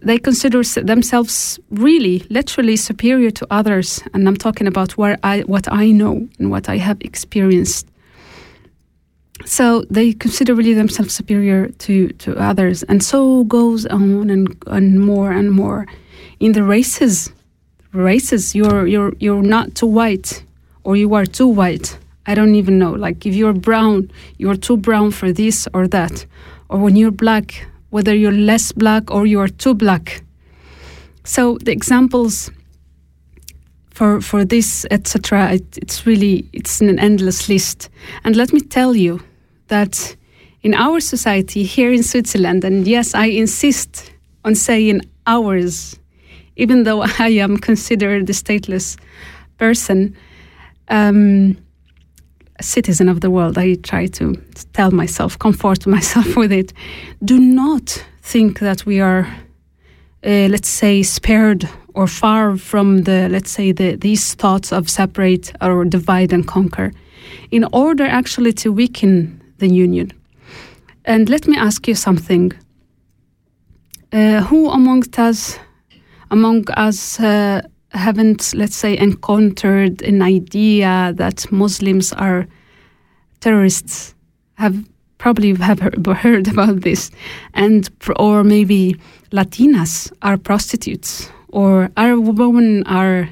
they 0.00 0.18
consider 0.18 0.62
themselves 0.62 1.58
really, 1.70 2.24
literally 2.30 2.76
superior 2.76 3.30
to 3.32 3.46
others. 3.50 4.02
And 4.14 4.28
I'm 4.28 4.36
talking 4.36 4.66
about 4.66 4.96
where 4.96 5.18
I, 5.22 5.40
what 5.40 5.70
I 5.70 5.90
know 5.90 6.28
and 6.38 6.50
what 6.50 6.68
I 6.68 6.76
have 6.76 6.98
experienced. 7.00 7.86
So 9.44 9.82
they 9.90 10.12
consider 10.12 10.54
really 10.54 10.74
themselves 10.74 11.14
superior 11.14 11.68
to, 11.68 12.08
to 12.08 12.36
others. 12.36 12.82
And 12.84 13.02
so 13.02 13.44
goes 13.44 13.86
on 13.86 14.30
and, 14.30 14.56
and 14.66 15.00
more 15.00 15.32
and 15.32 15.50
more. 15.50 15.86
In 16.40 16.52
the 16.52 16.62
races, 16.62 17.32
races, 17.92 18.54
you're, 18.54 18.86
you're, 18.86 19.14
you're 19.18 19.42
not 19.42 19.74
too 19.74 19.86
white 19.86 20.44
or 20.84 20.96
you 20.96 21.14
are 21.14 21.26
too 21.26 21.48
white. 21.48 21.98
I 22.26 22.34
don't 22.34 22.54
even 22.54 22.78
know. 22.78 22.92
Like 22.92 23.26
if 23.26 23.34
you're 23.34 23.52
brown, 23.52 24.10
you're 24.36 24.56
too 24.56 24.76
brown 24.76 25.12
for 25.12 25.32
this 25.32 25.66
or 25.72 25.88
that. 25.88 26.26
Or 26.68 26.78
when 26.78 26.96
you're 26.96 27.10
black, 27.10 27.66
whether 27.90 28.14
you're 28.14 28.32
less 28.32 28.72
black 28.72 29.10
or 29.10 29.26
you're 29.26 29.48
too 29.48 29.74
black. 29.74 30.22
So 31.24 31.58
the 31.58 31.72
examples 31.72 32.50
for 33.90 34.20
for 34.20 34.44
this 34.44 34.86
etc. 34.90 35.54
It, 35.54 35.78
it's 35.78 36.06
really 36.06 36.46
it's 36.52 36.80
an 36.80 36.98
endless 36.98 37.48
list. 37.48 37.90
And 38.24 38.36
let 38.36 38.52
me 38.52 38.60
tell 38.60 38.94
you 38.94 39.20
that 39.68 40.16
in 40.62 40.74
our 40.74 41.00
society 41.00 41.64
here 41.64 41.92
in 41.92 42.02
Switzerland, 42.02 42.64
and 42.64 42.86
yes, 42.86 43.14
I 43.14 43.26
insist 43.26 44.12
on 44.44 44.54
saying 44.54 45.02
ours, 45.26 45.98
even 46.56 46.84
though 46.84 47.02
I 47.18 47.30
am 47.40 47.56
considered 47.56 48.30
a 48.30 48.32
stateless 48.32 48.96
person. 49.58 50.16
Um, 50.88 51.56
citizen 52.60 53.08
of 53.08 53.20
the 53.20 53.30
world, 53.30 53.58
I 53.58 53.74
try 53.74 54.06
to 54.06 54.34
tell 54.72 54.90
myself, 54.90 55.38
comfort 55.38 55.86
myself 55.96 56.36
with 56.36 56.52
it. 56.52 56.72
Do 57.24 57.38
not 57.38 58.04
think 58.22 58.60
that 58.60 58.86
we 58.86 59.00
are, 59.00 59.26
uh, 60.24 60.48
let's 60.48 60.68
say, 60.68 61.02
spared 61.02 61.68
or 61.94 62.06
far 62.06 62.56
from 62.56 63.02
the, 63.04 63.28
let's 63.28 63.50
say, 63.50 63.72
the, 63.72 63.96
these 63.96 64.34
thoughts 64.34 64.72
of 64.72 64.88
separate 64.88 65.52
or 65.60 65.84
divide 65.84 66.32
and 66.32 66.46
conquer, 66.46 66.92
in 67.50 67.64
order 67.72 68.04
actually 68.04 68.52
to 68.52 68.72
weaken 68.72 69.40
the 69.58 69.68
union. 69.68 70.12
And 71.04 71.28
let 71.28 71.48
me 71.48 71.56
ask 71.56 71.88
you 71.88 71.94
something. 71.94 72.52
Uh, 74.12 74.40
who 74.42 74.70
amongst 74.70 75.18
us, 75.18 75.58
among 76.30 76.70
us, 76.70 77.20
uh, 77.20 77.60
haven't, 77.92 78.54
let's 78.54 78.76
say, 78.76 78.96
encountered 78.96 80.02
an 80.02 80.22
idea 80.22 81.12
that 81.16 81.50
Muslims 81.50 82.12
are 82.12 82.46
terrorists, 83.40 84.14
have 84.54 84.84
probably 85.18 85.54
have 85.54 85.80
heard 86.06 86.48
about 86.48 86.80
this, 86.82 87.10
and 87.54 87.88
or 88.16 88.44
maybe 88.44 88.96
Latinas 89.32 90.12
are 90.22 90.36
prostitutes, 90.36 91.30
or 91.48 91.90
Arab 91.96 92.38
women 92.38 92.84
are, 92.86 93.28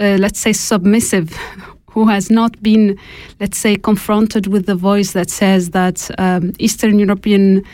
uh, 0.00 0.16
let's 0.18 0.38
say, 0.38 0.52
submissive, 0.52 1.36
who 1.90 2.06
has 2.08 2.30
not 2.30 2.60
been, 2.62 2.98
let's 3.40 3.56
say, 3.56 3.76
confronted 3.76 4.46
with 4.48 4.66
the 4.66 4.74
voice 4.74 5.12
that 5.12 5.30
says 5.30 5.70
that 5.70 6.10
um, 6.18 6.52
Eastern 6.58 6.98
European 6.98 7.64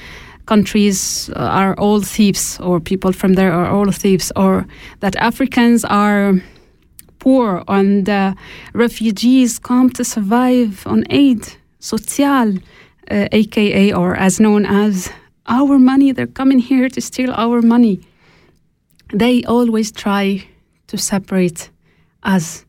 countries 0.52 1.30
are 1.36 1.74
all 1.78 2.00
thieves, 2.02 2.60
or 2.60 2.80
people 2.80 3.12
from 3.12 3.32
there 3.34 3.52
are 3.52 3.68
all 3.74 3.90
thieves, 3.92 4.32
or 4.36 4.66
that 5.00 5.14
Africans 5.16 5.84
are 5.84 6.42
poor 7.18 7.62
and 7.68 8.08
uh, 8.08 8.34
refugees 8.74 9.58
come 9.58 9.88
to 9.90 10.04
survive 10.04 10.86
on 10.86 11.04
aid 11.08 11.40
social, 11.78 12.48
uh, 13.10 13.40
aka 13.40 13.92
or 14.00 14.10
as 14.26 14.38
known 14.38 14.66
as 14.66 15.10
our 15.46 15.78
money. 15.78 16.12
They're 16.12 16.36
coming 16.40 16.60
here 16.70 16.88
to 16.90 17.00
steal 17.00 17.32
our 17.44 17.62
money. 17.62 17.96
They 19.22 19.44
always 19.44 19.90
try 19.92 20.24
to 20.88 20.96
separate 20.98 21.70
us. 22.34 22.66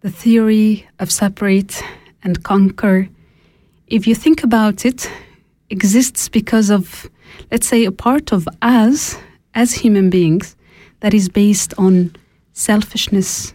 The 0.00 0.10
theory 0.22 0.88
of 0.98 1.10
separate 1.10 1.82
and 2.24 2.42
conquer, 2.42 3.08
if 3.86 4.06
you 4.06 4.14
think 4.14 4.44
about 4.44 4.86
it, 4.86 5.10
exists 5.70 6.28
because 6.28 6.70
of, 6.70 7.08
let's 7.50 7.66
say, 7.66 7.84
a 7.84 7.92
part 7.92 8.32
of 8.32 8.48
us 8.60 9.16
as 9.54 9.72
human 9.72 10.10
beings 10.10 10.56
that 11.00 11.14
is 11.14 11.28
based 11.28 11.72
on 11.78 12.14
selfishness 12.52 13.54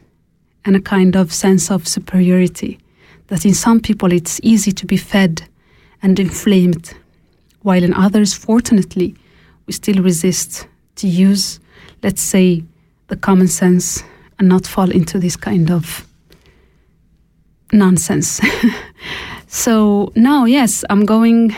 and 0.63 0.75
a 0.75 0.82
kind 0.82 1.15
of 1.15 1.32
sense 1.32 1.69
of 1.69 1.88
superiority. 1.88 2.80
That 3.28 3.45
in 3.45 3.54
some 3.54 3.80
people 3.80 4.12
it's 4.12 4.39
easy 4.43 4.71
to 4.71 4.86
be 4.86 4.97
fed 4.97 5.47
and 6.01 6.19
inflamed, 6.19 6.93
while 7.62 7.84
in 7.84 7.93
others, 7.93 8.34
fortunately, 8.34 9.15
we 9.65 9.73
still 9.73 10.01
resist 10.04 10.67
to 10.97 11.08
use, 11.08 11.60
let's 12.04 12.21
say, 12.21 12.63
the 13.08 13.15
common 13.15 13.47
sense 13.47 14.04
and 14.38 14.47
not 14.47 14.67
fall 14.67 14.91
into 14.91 15.19
this 15.19 15.36
kind 15.36 15.71
of 15.71 16.08
nonsense. 17.71 18.39
so 19.47 20.12
now, 20.15 20.45
yes, 20.45 20.84
I'm 20.89 21.06
going 21.06 21.56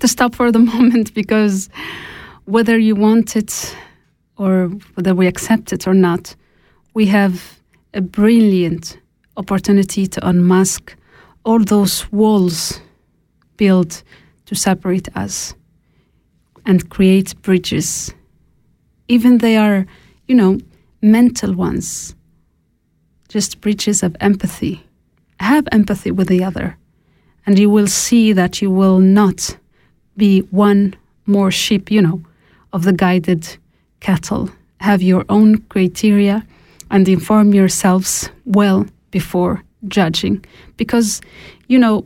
to 0.00 0.08
stop 0.08 0.34
for 0.34 0.52
the 0.52 0.58
moment 0.74 1.14
because 1.14 1.68
whether 2.44 2.78
you 2.78 2.94
want 2.94 3.36
it 3.36 3.76
or 4.36 4.68
whether 4.94 5.14
we 5.14 5.26
accept 5.26 5.72
it 5.72 5.86
or 5.86 5.94
not, 5.94 6.34
we 6.94 7.06
have 7.06 7.60
a 7.94 8.00
brilliant 8.00 8.98
opportunity 9.36 10.06
to 10.06 10.28
unmask 10.28 10.96
all 11.44 11.62
those 11.62 12.10
walls 12.12 12.80
built 13.56 14.02
to 14.46 14.54
separate 14.54 15.08
us 15.16 15.54
and 16.64 16.90
create 16.90 17.40
bridges. 17.42 18.12
Even 19.08 19.38
they 19.38 19.56
are, 19.56 19.86
you 20.26 20.34
know, 20.34 20.58
mental 21.00 21.54
ones, 21.54 22.14
just 23.28 23.60
bridges 23.60 24.02
of 24.02 24.16
empathy. 24.20 24.82
Have 25.38 25.68
empathy 25.70 26.10
with 26.10 26.28
the 26.28 26.42
other, 26.42 26.76
and 27.44 27.58
you 27.58 27.70
will 27.70 27.86
see 27.86 28.32
that 28.32 28.62
you 28.62 28.70
will 28.70 28.98
not 28.98 29.56
be 30.16 30.40
one 30.50 30.94
more 31.26 31.50
sheep, 31.50 31.90
you 31.90 32.02
know, 32.02 32.22
of 32.72 32.84
the 32.84 32.92
guided 32.92 33.56
cattle. 34.00 34.50
Have 34.80 35.02
your 35.02 35.24
own 35.28 35.58
criteria 35.68 36.44
and 36.90 37.08
inform 37.08 37.52
yourselves 37.54 38.30
well 38.44 38.86
before 39.10 39.62
judging. 39.88 40.44
Because, 40.76 41.20
you 41.68 41.78
know, 41.78 42.04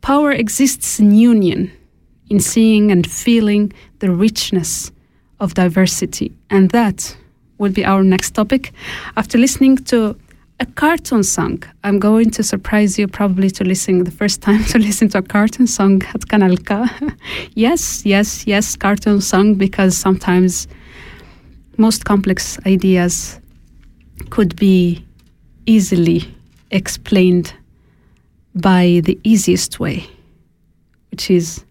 power 0.00 0.32
exists 0.32 1.00
in 1.00 1.12
union, 1.12 1.70
in 2.28 2.40
seeing 2.40 2.90
and 2.90 3.10
feeling 3.10 3.72
the 3.98 4.10
richness 4.10 4.92
of 5.40 5.54
diversity. 5.54 6.32
And 6.50 6.70
that 6.70 7.16
will 7.58 7.72
be 7.72 7.84
our 7.84 8.02
next 8.02 8.32
topic. 8.32 8.72
After 9.16 9.38
listening 9.38 9.78
to 9.78 10.16
a 10.60 10.66
cartoon 10.66 11.22
song, 11.22 11.62
I'm 11.84 11.98
going 11.98 12.30
to 12.32 12.42
surprise 12.42 12.98
you 12.98 13.08
probably 13.08 13.50
to 13.50 13.64
listen 13.64 14.04
the 14.04 14.10
first 14.10 14.42
time 14.42 14.64
to 14.72 14.78
listen 14.78 15.08
to 15.10 15.18
a 15.18 15.22
cartoon 15.22 15.66
song 15.66 16.02
at 16.14 16.22
Kanal 16.28 16.56
yes, 17.54 18.04
yes, 18.06 18.46
yes, 18.46 18.76
cartoon 18.76 19.20
song, 19.20 19.54
because 19.54 19.96
sometimes 19.96 20.68
most 21.76 22.04
complex 22.04 22.58
ideas 22.66 23.40
could 24.30 24.56
be 24.56 25.04
easily 25.66 26.22
explained 26.70 27.52
by 28.54 29.00
the 29.04 29.18
easiest 29.24 29.80
way, 29.80 30.06
which 31.10 31.30
is 31.30 31.64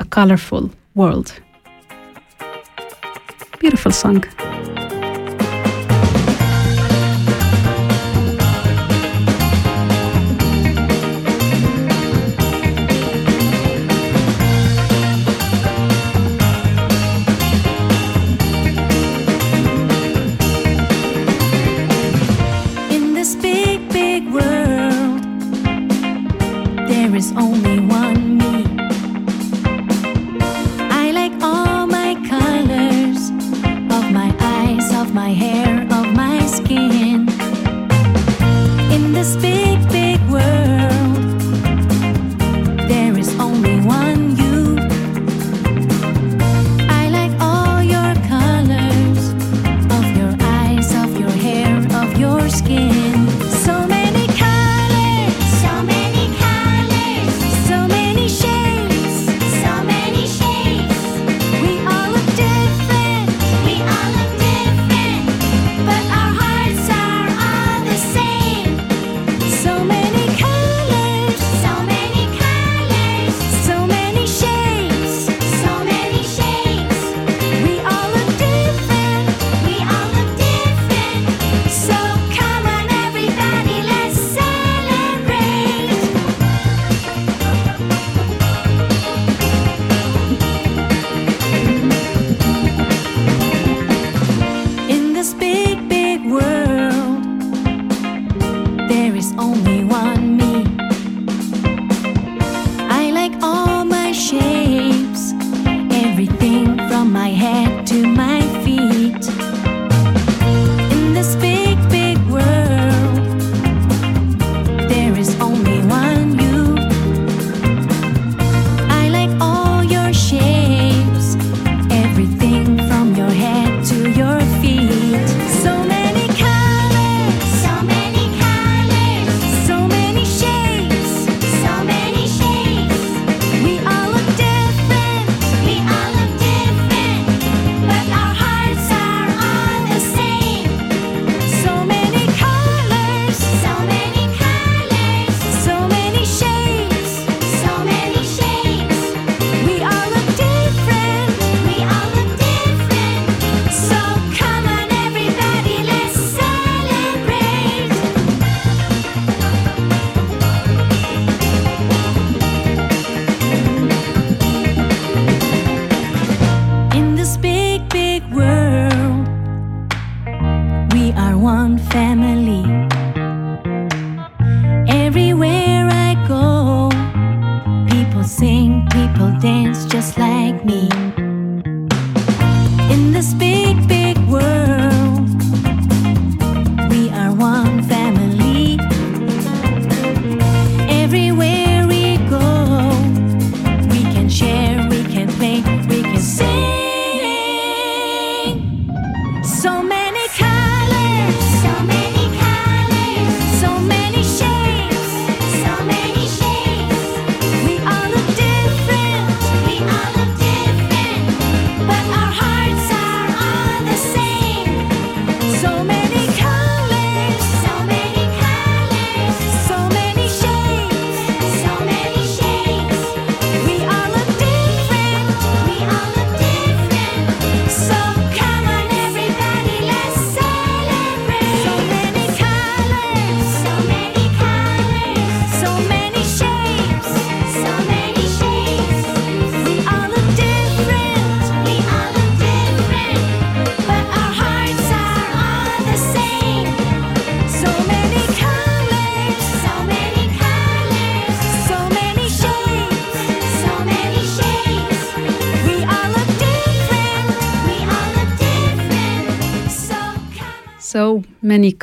a 0.00 0.04
colorful 0.04 0.70
world. 0.94 1.32
Beautiful 3.58 3.92
song. 3.92 4.24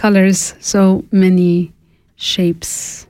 Colors, 0.06 0.54
so 0.60 1.04
many 1.12 1.72
shapes. 2.16 3.08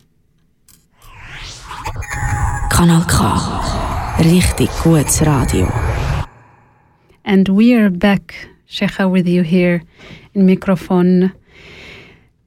Kanal 2.71 3.03
K. 3.03 3.17
Richtig 4.23 4.69
gutes 4.81 5.19
Radio. 5.19 5.67
And 7.25 7.49
we 7.49 7.73
are 7.73 7.89
back, 7.89 8.47
Cheija, 8.69 9.11
with 9.11 9.27
you 9.27 9.43
here 9.43 9.83
in 10.35 10.45
microphone. 10.45 11.33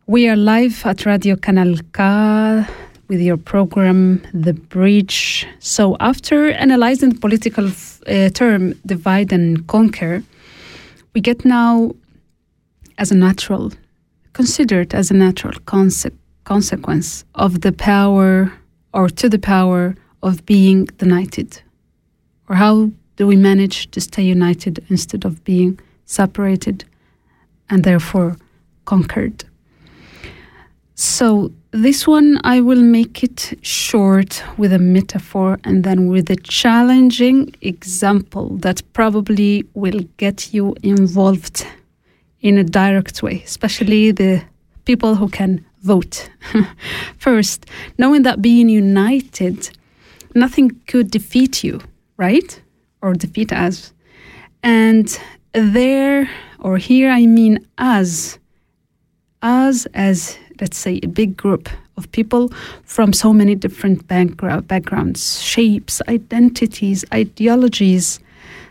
We 0.06 0.30
are 0.30 0.36
live 0.36 0.80
at 0.86 1.04
Radio 1.04 1.36
Kanal 1.36 1.82
K 1.92 2.64
with 3.08 3.20
your 3.20 3.36
program, 3.36 4.22
The 4.32 4.54
Bridge. 4.54 5.46
So, 5.58 5.98
after 6.00 6.52
analyzing 6.52 7.10
the 7.10 7.20
political 7.20 7.66
uh, 7.66 8.30
term 8.30 8.72
divide 8.86 9.30
and 9.30 9.66
conquer, 9.66 10.22
we 11.12 11.20
get 11.20 11.44
now 11.44 11.92
as 12.96 13.12
a 13.12 13.14
natural 13.14 13.72
considered 14.38 14.94
as 14.94 15.10
a 15.10 15.14
natural 15.14 15.58
conse- 15.66 16.16
consequence 16.44 17.24
of 17.34 17.62
the 17.62 17.72
power 17.72 18.52
or 18.94 19.08
to 19.08 19.28
the 19.28 19.42
power 19.54 19.96
of 20.22 20.46
being 20.46 20.86
united? 21.00 21.60
Or 22.48 22.54
how 22.54 22.74
do 23.16 23.26
we 23.26 23.36
manage 23.50 23.90
to 23.90 24.00
stay 24.00 24.22
united 24.22 24.74
instead 24.88 25.24
of 25.24 25.32
being 25.42 25.80
separated 26.04 26.84
and 27.68 27.82
therefore 27.82 28.36
conquered? 28.84 29.44
So, 30.94 31.50
this 31.72 32.06
one 32.06 32.40
I 32.44 32.60
will 32.60 32.84
make 32.98 33.24
it 33.24 33.58
short 33.62 34.42
with 34.56 34.72
a 34.72 34.78
metaphor 34.78 35.58
and 35.64 35.82
then 35.82 36.06
with 36.06 36.30
a 36.30 36.36
challenging 36.36 37.52
example 37.60 38.56
that 38.58 38.82
probably 38.92 39.64
will 39.74 40.02
get 40.16 40.54
you 40.54 40.76
involved 40.84 41.66
in 42.40 42.58
a 42.58 42.64
direct 42.64 43.22
way, 43.22 43.42
especially 43.44 44.12
the 44.12 44.42
people 44.84 45.14
who 45.14 45.28
can 45.28 45.64
vote. 45.82 46.30
First, 47.18 47.66
knowing 47.98 48.22
that 48.22 48.42
being 48.42 48.68
united, 48.68 49.70
nothing 50.34 50.80
could 50.86 51.10
defeat 51.10 51.64
you, 51.64 51.80
right? 52.16 52.60
Or 53.02 53.14
defeat 53.14 53.52
us. 53.52 53.92
And 54.62 55.18
there, 55.52 56.28
or 56.60 56.78
here, 56.78 57.10
I 57.10 57.26
mean 57.26 57.66
us, 57.78 58.38
us 59.42 59.86
as, 59.94 60.38
let's 60.60 60.76
say, 60.76 61.00
a 61.02 61.08
big 61.08 61.36
group 61.36 61.68
of 61.96 62.10
people 62.12 62.52
from 62.84 63.12
so 63.12 63.32
many 63.32 63.54
different 63.54 64.06
backgrounds, 64.08 65.40
shapes, 65.42 66.00
identities, 66.08 67.04
ideologies 67.12 68.20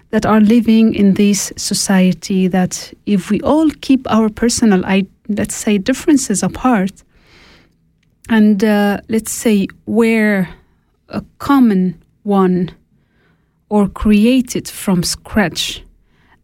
that 0.10 0.26
are 0.26 0.40
living 0.40 0.94
in 0.94 1.16
this 1.16 1.52
society. 1.58 2.48
That 2.48 2.94
if 3.06 3.30
we 3.30 3.42
all 3.42 3.70
keep 3.82 4.10
our 4.10 4.30
personal, 4.30 4.84
let's 5.28 5.56
say, 5.56 5.78
differences 5.78 6.44
apart, 6.44 7.04
and 8.30 8.64
uh, 8.64 9.00
let's 9.10 9.32
say 9.32 9.68
where 9.86 10.50
a 11.10 11.24
common 11.40 12.02
one 12.24 12.72
or 13.70 13.88
create 13.88 14.56
it 14.56 14.68
from 14.68 15.04
scratch 15.04 15.84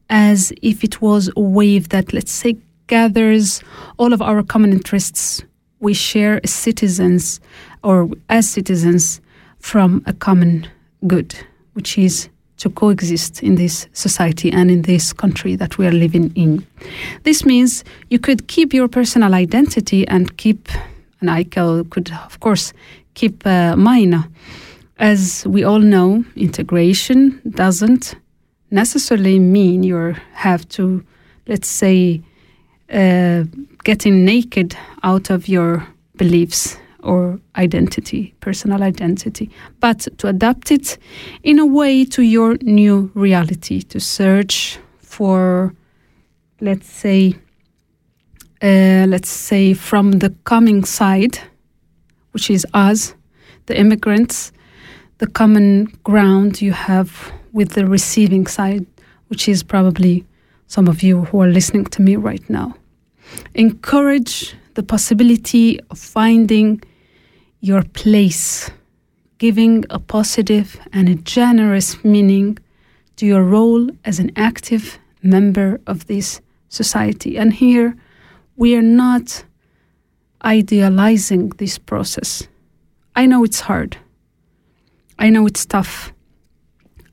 as 0.09 0.53
if 0.61 0.83
it 0.83 1.01
was 1.01 1.29
a 1.35 1.41
wave 1.41 1.89
that, 1.89 2.13
let's 2.13 2.31
say, 2.31 2.57
gathers 2.87 3.63
all 3.97 4.13
of 4.13 4.21
our 4.21 4.43
common 4.43 4.71
interests 4.71 5.41
we 5.83 5.93
share 5.93 6.39
as 6.43 6.53
citizens 6.53 7.41
or 7.83 8.09
as 8.29 8.47
citizens 8.47 9.19
from 9.59 10.01
a 10.05 10.13
common 10.13 10.65
good, 11.05 11.35
which 11.73 11.97
is 11.97 12.29
to 12.63 12.69
coexist 12.69 13.43
in 13.43 13.55
this 13.55 13.87
society 13.91 14.49
and 14.49 14.71
in 14.71 14.83
this 14.83 15.11
country 15.11 15.57
that 15.57 15.77
we 15.77 15.85
are 15.85 15.91
living 15.91 16.31
in. 16.33 16.65
This 17.23 17.45
means 17.45 17.83
you 18.09 18.19
could 18.19 18.47
keep 18.47 18.73
your 18.73 18.87
personal 18.87 19.33
identity 19.33 20.07
and 20.07 20.37
keep, 20.37 20.69
and 21.19 21.29
I 21.29 21.43
could, 21.43 22.09
of 22.25 22.39
course, 22.39 22.73
keep 23.15 23.45
uh, 23.45 23.75
mine. 23.75 24.23
As 24.97 25.45
we 25.45 25.65
all 25.65 25.79
know, 25.79 26.23
integration 26.37 27.41
doesn't 27.49 28.15
necessarily 28.71 29.39
mean 29.39 29.83
you 29.83 30.15
have 30.31 30.65
to, 30.69 31.03
let's 31.47 31.67
say, 31.67 32.21
uh, 32.89 33.43
getting 33.83 34.23
naked 34.23 34.77
out 35.03 35.29
of 35.29 35.49
your 35.49 35.85
beliefs 36.15 36.77
or 37.03 37.39
identity, 37.55 38.33
personal 38.39 38.83
identity, 38.83 39.49
but 39.79 40.07
to 40.17 40.27
adapt 40.27 40.71
it 40.71 40.97
in 41.43 41.59
a 41.59 41.65
way 41.65 42.05
to 42.05 42.23
your 42.23 42.57
new 42.61 43.11
reality, 43.13 43.81
to 43.81 43.99
search 43.99 44.79
for, 44.99 45.73
let's 46.61 46.89
say, 46.89 47.35
uh, 48.61 49.05
let's 49.07 49.29
say 49.29 49.73
from 49.73 50.13
the 50.13 50.29
coming 50.45 50.83
side, 50.85 51.37
which 52.31 52.49
is 52.49 52.65
us, 52.73 53.13
the 53.65 53.77
immigrants, 53.77 54.51
the 55.19 55.27
common 55.27 55.85
ground 56.03 56.61
you 56.61 56.71
have 56.71 57.31
with 57.51 57.73
the 57.73 57.85
receiving 57.85 58.47
side, 58.47 58.85
which 59.27 59.47
is 59.47 59.63
probably 59.63 60.25
some 60.67 60.87
of 60.87 61.03
you 61.03 61.25
who 61.25 61.41
are 61.41 61.47
listening 61.47 61.85
to 61.85 62.01
me 62.01 62.15
right 62.15 62.49
now. 62.49 62.73
Encourage 63.53 64.55
the 64.73 64.83
possibility 64.83 65.79
of 65.91 65.99
finding 65.99 66.81
your 67.63 67.81
place, 67.81 68.69
giving 69.37 69.85
a 69.89 69.97
positive 69.97 70.77
and 70.91 71.07
a 71.07 71.15
generous 71.15 72.03
meaning 72.03 72.57
to 73.15 73.25
your 73.25 73.41
role 73.41 73.89
as 74.03 74.19
an 74.19 74.29
active 74.35 74.99
member 75.21 75.79
of 75.87 76.05
this 76.07 76.41
society. 76.67 77.37
And 77.37 77.53
here 77.53 77.95
we 78.57 78.75
are 78.75 78.81
not 78.81 79.45
idealizing 80.43 81.49
this 81.51 81.77
process. 81.77 82.49
I 83.15 83.25
know 83.27 83.45
it's 83.45 83.61
hard. 83.61 83.95
I 85.17 85.29
know 85.29 85.47
it's 85.47 85.65
tough. 85.65 86.11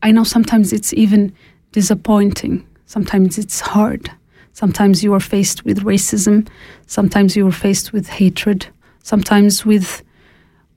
I 0.03 0.11
know 0.11 0.25
sometimes 0.25 0.73
it's 0.73 0.93
even 0.95 1.33
disappointing. 1.71 2.67
Sometimes 2.87 3.39
it's 3.39 3.61
hard. 3.61 4.11
Sometimes 4.53 5.05
you 5.05 5.15
are 5.15 5.21
faced 5.21 5.65
with 5.65 5.85
racism. 5.85 6.49
Sometimes 6.89 7.37
you 7.37 7.47
are 7.47 7.53
faced 7.53 7.93
with 7.93 8.09
hatred. 8.09 8.67
Sometimes 9.05 9.65
with 9.65 10.03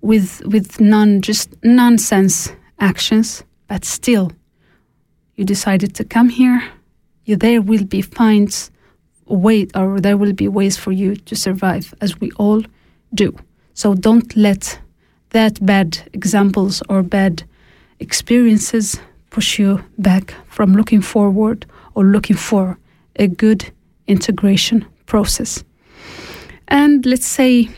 with 0.03 0.45
with 0.45 0.79
non 0.79 1.21
just 1.21 1.49
nonsense 1.63 2.53
actions. 2.79 3.43
But 3.67 3.85
still, 3.85 4.31
you 5.35 5.45
decided 5.45 5.95
to 5.95 6.03
come 6.03 6.29
here. 6.29 6.61
You 7.25 7.37
there 7.37 7.61
will 7.61 7.85
be 7.85 8.01
finds 8.01 8.69
way 9.25 9.67
or 9.73 9.99
there 9.99 10.17
will 10.17 10.33
be 10.33 10.47
ways 10.47 10.77
for 10.77 10.91
you 10.91 11.15
to 11.15 11.35
survive, 11.35 11.93
as 12.01 12.19
we 12.19 12.29
all 12.37 12.61
do. 13.13 13.35
So 13.73 13.95
don't 13.95 14.35
let 14.35 14.79
that 15.29 15.65
bad 15.65 15.97
examples 16.13 16.83
or 16.89 17.01
bad 17.01 17.43
experiences 17.99 18.99
push 19.29 19.57
you 19.57 19.83
back 19.97 20.35
from 20.47 20.73
looking 20.73 21.01
forward 21.01 21.65
or 21.95 22.03
looking 22.03 22.35
for 22.35 22.77
a 23.15 23.27
good 23.27 23.71
integration 24.05 24.85
process. 25.05 25.63
And 26.67 27.05
let's 27.05 27.25
say, 27.25 27.69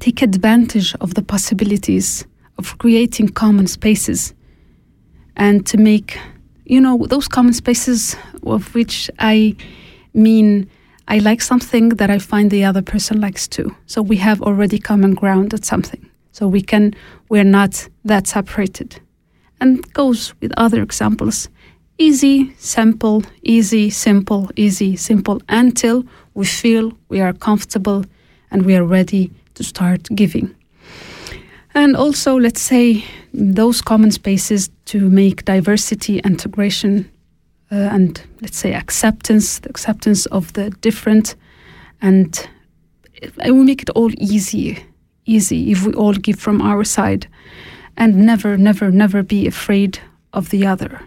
take 0.00 0.22
advantage 0.22 0.94
of 1.00 1.14
the 1.14 1.22
possibilities 1.22 2.26
of 2.58 2.76
creating 2.78 3.28
common 3.28 3.66
spaces 3.66 4.34
and 5.36 5.66
to 5.66 5.76
make, 5.76 6.18
you 6.64 6.80
know, 6.80 7.06
those 7.08 7.28
common 7.28 7.52
spaces 7.52 8.16
of 8.42 8.74
which 8.74 9.10
I 9.18 9.56
mean, 10.14 10.68
I 11.06 11.18
like 11.18 11.40
something 11.40 11.90
that 11.90 12.10
I 12.10 12.18
find 12.18 12.50
the 12.50 12.64
other 12.64 12.82
person 12.82 13.20
likes 13.20 13.48
too. 13.48 13.74
So 13.86 14.02
we 14.02 14.16
have 14.16 14.42
already 14.42 14.78
common 14.78 15.14
ground 15.14 15.54
at 15.54 15.64
something. 15.64 16.04
So 16.32 16.46
we 16.46 16.60
can, 16.60 16.94
we're 17.28 17.44
not 17.44 17.88
that 18.04 18.26
separated. 18.26 19.00
And 19.60 19.90
goes 19.94 20.34
with 20.40 20.52
other 20.56 20.82
examples 20.82 21.48
easy, 22.00 22.54
simple, 22.58 23.24
easy, 23.42 23.90
simple, 23.90 24.48
easy, 24.54 24.94
simple 24.94 25.42
until 25.48 26.04
we 26.34 26.46
feel 26.46 26.96
we 27.08 27.20
are 27.20 27.32
comfortable 27.32 28.04
and 28.52 28.64
we 28.64 28.76
are 28.76 28.84
ready 28.84 29.32
to 29.58 29.64
start 29.64 30.08
giving. 30.14 30.54
And 31.74 31.96
also, 31.96 32.38
let's 32.38 32.60
say 32.60 33.04
those 33.34 33.82
common 33.82 34.10
spaces 34.10 34.70
to 34.86 35.10
make 35.10 35.44
diversity, 35.44 36.20
integration, 36.20 37.10
uh, 37.70 37.74
and 37.92 38.22
let's 38.40 38.56
say 38.56 38.72
acceptance, 38.72 39.58
the 39.58 39.68
acceptance 39.68 40.26
of 40.26 40.52
the 40.52 40.70
different, 40.80 41.34
and 42.00 42.48
we 43.44 43.64
make 43.64 43.82
it 43.82 43.90
all 43.90 44.10
easy, 44.18 44.78
easy 45.26 45.70
if 45.72 45.84
we 45.84 45.92
all 45.92 46.14
give 46.14 46.38
from 46.38 46.62
our 46.62 46.84
side, 46.84 47.26
and 47.96 48.14
never, 48.16 48.56
never, 48.56 48.90
never 48.90 49.22
be 49.22 49.46
afraid 49.46 49.98
of 50.32 50.50
the 50.50 50.66
other. 50.66 51.00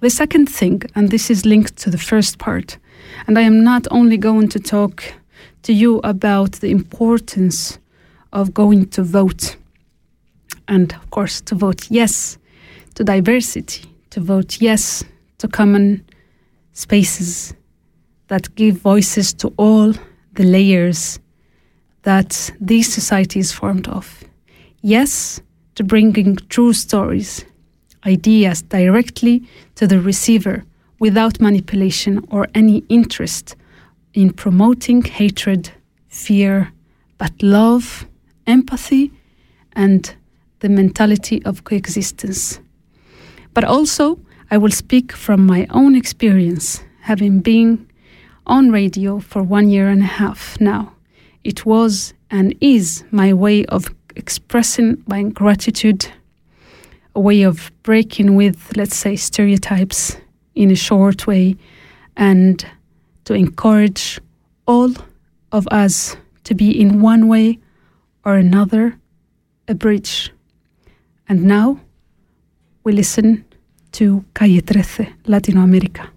The 0.00 0.10
second 0.10 0.46
thing, 0.46 0.82
and 0.94 1.10
this 1.10 1.30
is 1.30 1.44
linked 1.44 1.76
to 1.76 1.90
the 1.90 1.98
first 1.98 2.38
part, 2.38 2.78
and 3.26 3.38
I 3.38 3.42
am 3.42 3.62
not 3.62 3.86
only 3.90 4.16
going 4.16 4.48
to 4.48 4.58
talk 4.58 5.14
to 5.62 5.72
you 5.72 6.00
about 6.02 6.52
the 6.60 6.70
importance 6.70 7.78
of 8.32 8.54
going 8.54 8.86
to 8.88 9.02
vote, 9.02 9.56
and 10.68 10.92
of 10.92 11.10
course, 11.10 11.40
to 11.42 11.54
vote 11.54 11.90
yes 11.90 12.38
to 12.94 13.04
diversity, 13.04 13.84
to 14.10 14.20
vote 14.20 14.60
yes 14.60 15.04
to 15.38 15.48
common 15.48 16.04
spaces 16.72 17.54
that 18.28 18.54
give 18.54 18.76
voices 18.76 19.32
to 19.34 19.52
all 19.56 19.92
the 20.34 20.44
layers 20.44 21.18
that 22.02 22.50
these 22.60 22.92
societies 22.92 23.52
formed 23.52 23.88
of. 23.88 24.24
Yes 24.82 25.40
to 25.74 25.84
bringing 25.84 26.36
true 26.48 26.72
stories 26.72 27.44
ideas 28.04 28.62
directly 28.62 29.42
to 29.74 29.86
the 29.86 30.00
receiver 30.00 30.64
without 30.98 31.40
manipulation 31.40 32.24
or 32.30 32.48
any 32.54 32.84
interest 32.88 33.56
in 34.14 34.32
promoting 34.32 35.02
hatred, 35.02 35.70
fear, 36.08 36.72
but 37.18 37.32
love, 37.42 38.06
empathy, 38.50 39.12
and 39.72 40.14
the 40.58 40.68
mentality 40.68 41.42
of 41.44 41.64
coexistence. 41.64 42.60
But 43.54 43.64
also, 43.64 44.18
I 44.50 44.58
will 44.58 44.70
speak 44.70 45.12
from 45.12 45.46
my 45.46 45.66
own 45.70 45.94
experience, 45.94 46.82
having 47.00 47.40
been 47.40 47.88
on 48.46 48.70
radio 48.70 49.20
for 49.20 49.42
one 49.42 49.68
year 49.68 49.88
and 49.88 50.02
a 50.02 50.06
half 50.06 50.60
now. 50.60 50.92
It 51.44 51.64
was 51.64 52.12
and 52.30 52.54
is 52.60 53.04
my 53.10 53.32
way 53.32 53.64
of 53.66 53.86
expressing 54.16 55.02
my 55.06 55.22
gratitude 55.22 56.10
a 57.14 57.20
way 57.20 57.42
of 57.42 57.72
breaking 57.82 58.36
with, 58.36 58.76
let's 58.76 58.96
say, 58.96 59.16
stereotypes 59.16 60.16
in 60.54 60.70
a 60.70 60.76
short 60.76 61.26
way 61.26 61.56
and 62.16 62.64
to 63.24 63.34
encourage 63.34 64.20
all 64.66 64.92
of 65.52 65.66
us 65.68 66.16
to 66.44 66.54
be 66.54 66.70
in 66.70 67.00
one 67.00 67.28
way 67.28 67.58
or 68.30 68.36
another 68.36 68.96
a 69.66 69.74
bridge. 69.74 70.32
And 71.28 71.44
now 71.44 71.80
we 72.84 72.92
listen 72.92 73.44
to 73.92 74.24
Calle 74.34 74.60
13, 74.60 75.14
Latino 75.26 75.62
America. 75.62 76.08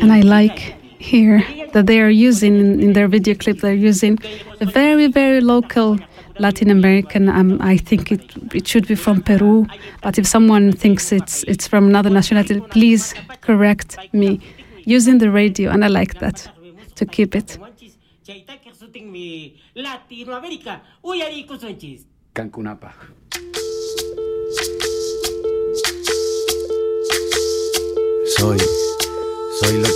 And 0.00 0.12
I 0.12 0.20
like 0.20 0.58
here 0.98 1.44
that 1.72 1.86
they 1.86 2.00
are 2.00 2.10
using 2.10 2.80
in 2.80 2.92
their 2.92 3.08
video 3.08 3.34
clip. 3.34 3.58
They're 3.60 3.74
using 3.74 4.18
a 4.60 4.66
very, 4.66 5.06
very 5.06 5.40
local 5.40 5.98
Latin 6.38 6.70
American. 6.70 7.28
Um, 7.28 7.58
I 7.60 7.76
think 7.76 8.12
it 8.12 8.22
it 8.54 8.66
should 8.66 8.86
be 8.86 8.94
from 8.94 9.22
Peru, 9.22 9.66
but 10.02 10.18
if 10.18 10.26
someone 10.26 10.72
thinks 10.72 11.12
it's 11.12 11.42
it's 11.44 11.66
from 11.66 11.86
another 11.86 12.10
nationality, 12.10 12.60
please 12.60 13.14
correct 13.40 13.96
me. 14.12 14.40
Using 14.88 15.18
the 15.18 15.30
radio, 15.30 15.70
and 15.70 15.84
I 15.84 15.88
like 15.88 16.18
that 16.20 16.50
to 16.96 17.04
keep 17.04 17.36
it. 17.36 17.58
Cancunapa. 22.34 22.92
Soy 28.36 28.58
soy 28.58 28.58
lo 28.58 28.77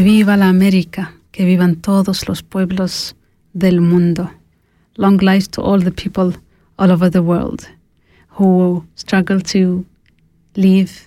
Viva 0.00 0.36
la 0.36 0.48
América, 0.48 1.12
que 1.32 1.44
vivan 1.44 1.76
todos 1.76 2.28
los 2.28 2.42
pueblos 2.42 3.14
del 3.52 3.80
mundo. 3.80 4.30
long 4.96 5.18
life 5.18 5.50
to 5.52 5.62
all 5.62 5.78
the 5.78 5.90
people 5.90 6.34
all 6.78 6.90
over 6.90 7.08
the 7.08 7.22
world 7.22 7.68
who 8.28 8.84
struggle 8.94 9.40
to 9.40 9.84
live 10.56 11.06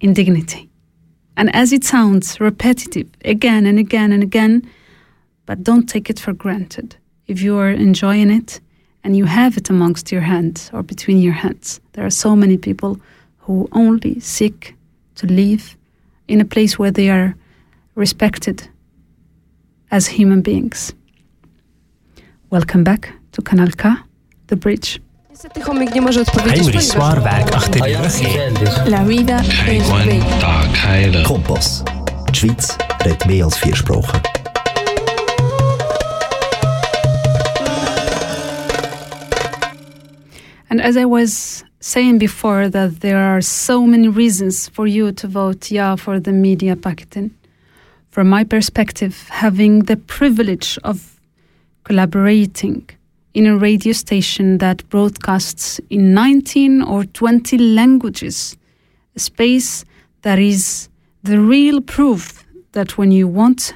in 0.00 0.12
dignity. 0.12 0.68
And 1.36 1.54
as 1.54 1.72
it 1.72 1.84
sounds 1.84 2.40
repetitive 2.40 3.08
again 3.24 3.66
and 3.66 3.78
again 3.78 4.12
and 4.12 4.22
again, 4.22 4.68
but 5.46 5.64
don't 5.64 5.88
take 5.88 6.08
it 6.10 6.20
for 6.20 6.32
granted. 6.32 6.96
If 7.26 7.42
you 7.42 7.58
are 7.58 7.70
enjoying 7.70 8.30
it 8.30 8.60
and 9.02 9.16
you 9.16 9.24
have 9.24 9.56
it 9.56 9.70
amongst 9.70 10.12
your 10.12 10.20
hands 10.20 10.70
or 10.72 10.82
between 10.82 11.18
your 11.18 11.32
hands, 11.32 11.80
there 11.92 12.06
are 12.06 12.10
so 12.10 12.36
many 12.36 12.56
people 12.56 13.00
who 13.40 13.68
only 13.72 14.20
seek 14.20 14.74
to 15.16 15.26
live 15.26 15.76
in 16.28 16.40
a 16.40 16.44
place 16.44 16.78
where 16.78 16.90
they 16.90 17.10
are 17.10 17.34
respected 17.96 18.68
as 19.90 20.06
human 20.06 20.42
beings. 20.42 20.92
Welcome 22.50 22.84
back 22.84 23.12
to 23.32 23.42
Kanal 23.42 23.76
K, 23.76 23.96
The 24.46 24.56
Bridge. 24.56 25.00
Niestety 25.30 25.60
chomik 25.60 25.94
nie 25.94 26.00
może 26.00 26.20
odpowiedzieć, 26.20 26.54
Heinrich 26.54 26.74
ponieważ 26.74 26.84
Swarberg 26.84 27.54
achter 27.54 27.82
die 27.82 27.98
Röche. 27.98 28.90
La 28.90 29.04
vida 29.04 29.40
es 29.40 29.90
bella. 29.90 31.22
Kompass. 31.24 31.84
Die 32.30 32.36
Schweiz 32.40 32.78
redet 33.04 33.26
mehr 33.26 33.44
als 33.44 33.58
vier 33.58 33.76
Sprachen. 33.76 34.20
And 40.70 40.80
as 40.80 40.96
I 40.96 41.04
was 41.04 41.64
saying 41.80 42.18
before, 42.18 42.70
that 42.70 43.00
there 43.00 43.18
are 43.18 43.42
so 43.42 43.86
many 43.86 44.08
reasons 44.08 44.68
for 44.68 44.86
you 44.88 45.12
to 45.12 45.28
vote 45.28 45.70
yeah 45.70 45.96
for 45.96 46.20
the 46.20 46.32
media 46.32 46.76
packaging. 46.76 47.30
From 48.14 48.28
my 48.28 48.44
perspective, 48.44 49.26
having 49.28 49.80
the 49.80 49.96
privilege 49.96 50.78
of 50.84 51.18
collaborating 51.82 52.88
in 53.32 53.44
a 53.44 53.56
radio 53.58 53.92
station 53.92 54.58
that 54.58 54.88
broadcasts 54.88 55.80
in 55.90 56.14
19 56.14 56.80
or 56.82 57.06
20 57.06 57.58
languages, 57.58 58.56
a 59.16 59.18
space 59.18 59.84
that 60.22 60.38
is 60.38 60.88
the 61.24 61.40
real 61.40 61.80
proof 61.80 62.44
that 62.70 62.96
when 62.96 63.10
you 63.10 63.26
want 63.26 63.74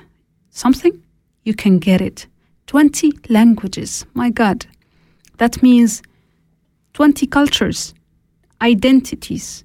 something, 0.51 1.03
you 1.43 1.53
can 1.53 1.81
get 1.81 2.01
it. 2.01 2.29
20 2.69 3.11
languages, 3.29 4.07
my 4.15 4.31
God. 4.31 4.67
That 5.39 5.61
means 5.65 6.01
20 6.93 7.27
cultures, 7.27 7.93
identities, 8.63 9.65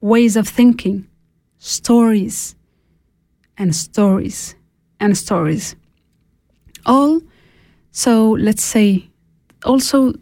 ways 0.00 0.36
of 0.36 0.48
thinking, 0.48 1.06
stories, 1.58 2.56
and 3.58 3.74
stories, 3.74 4.54
and 5.00 5.16
stories. 5.16 5.76
All, 6.84 7.20
so 7.90 8.32
let's 8.32 8.64
say, 8.64 9.08
also 9.64 10.14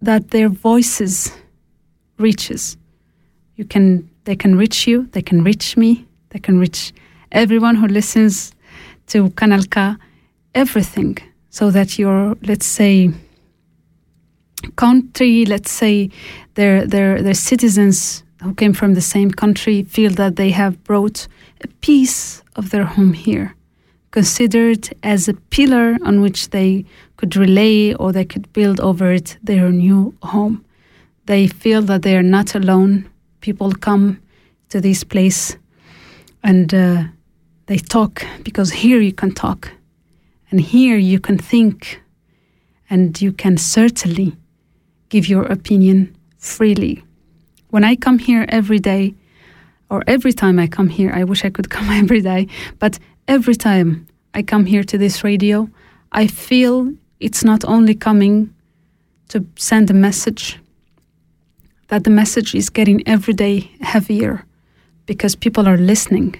that 0.00 0.30
their 0.30 0.48
voices 0.48 1.32
reaches. 2.18 2.76
You 3.56 3.64
can, 3.64 4.08
they 4.24 4.36
can 4.36 4.56
reach 4.56 4.86
you, 4.86 5.08
they 5.12 5.22
can 5.22 5.42
reach 5.42 5.76
me, 5.76 6.06
they 6.30 6.38
can 6.38 6.58
reach 6.58 6.92
everyone 7.30 7.76
who 7.76 7.86
listens 7.86 8.52
to 9.08 9.30
Kanal 9.30 9.68
K, 9.70 9.96
everything, 10.54 11.18
so 11.50 11.70
that 11.70 11.98
your, 11.98 12.36
let's 12.42 12.66
say, 12.66 13.10
country, 14.76 15.44
let's 15.44 15.70
say 15.70 16.10
their 16.54 16.86
their 16.86 17.22
their 17.22 17.34
citizens 17.34 18.22
who 18.42 18.54
came 18.54 18.72
from 18.72 18.94
the 18.94 19.00
same 19.00 19.30
country 19.30 19.82
feel 19.84 20.10
that 20.12 20.36
they 20.36 20.50
have 20.50 20.82
brought 20.84 21.28
a 21.62 21.68
piece 21.80 22.42
of 22.56 22.70
their 22.70 22.84
home 22.84 23.12
here, 23.12 23.54
considered 24.10 24.88
as 25.02 25.28
a 25.28 25.34
pillar 25.34 25.96
on 26.02 26.20
which 26.20 26.50
they 26.50 26.84
could 27.16 27.36
relay 27.36 27.94
or 27.94 28.12
they 28.12 28.24
could 28.24 28.52
build 28.52 28.80
over 28.80 29.12
it 29.12 29.38
their 29.42 29.70
new 29.70 30.14
home. 30.22 30.64
They 31.26 31.46
feel 31.46 31.82
that 31.82 32.02
they 32.02 32.16
are 32.16 32.22
not 32.22 32.54
alone. 32.54 33.08
People 33.40 33.72
come 33.72 34.20
to 34.68 34.80
this 34.80 35.04
place 35.04 35.56
and 36.42 36.74
uh, 36.74 37.04
they 37.66 37.78
talk 37.78 38.24
because 38.42 38.72
here 38.72 39.00
you 39.00 39.12
can 39.12 39.32
talk 39.32 39.70
and 40.50 40.60
here 40.60 40.96
you 40.96 41.20
can 41.20 41.38
think 41.38 42.02
and 42.90 43.20
you 43.22 43.32
can 43.32 43.56
certainly 43.56 44.36
give 45.08 45.28
your 45.28 45.44
opinion 45.44 46.14
freely. 46.38 47.04
When 47.70 47.84
I 47.84 47.96
come 47.96 48.18
here 48.18 48.44
every 48.48 48.78
day, 48.78 49.14
or 49.92 50.02
every 50.06 50.32
time 50.32 50.58
I 50.58 50.66
come 50.66 50.88
here, 50.88 51.12
I 51.12 51.24
wish 51.24 51.44
I 51.44 51.50
could 51.50 51.68
come 51.76 51.90
every 51.90 52.22
day, 52.22 52.48
but 52.78 52.98
every 53.28 53.54
time 53.54 54.06
I 54.32 54.42
come 54.42 54.64
here 54.64 54.84
to 54.84 54.96
this 54.96 55.22
radio, 55.22 55.68
I 56.12 56.26
feel 56.26 56.92
it's 57.20 57.44
not 57.44 57.62
only 57.64 57.94
coming 57.94 58.54
to 59.28 59.44
send 59.56 59.90
a 59.90 59.94
message, 59.94 60.58
that 61.88 62.04
the 62.04 62.10
message 62.10 62.54
is 62.54 62.70
getting 62.70 63.06
every 63.06 63.34
day 63.34 63.70
heavier 63.82 64.46
because 65.04 65.36
people 65.36 65.68
are 65.68 65.76
listening, 65.76 66.34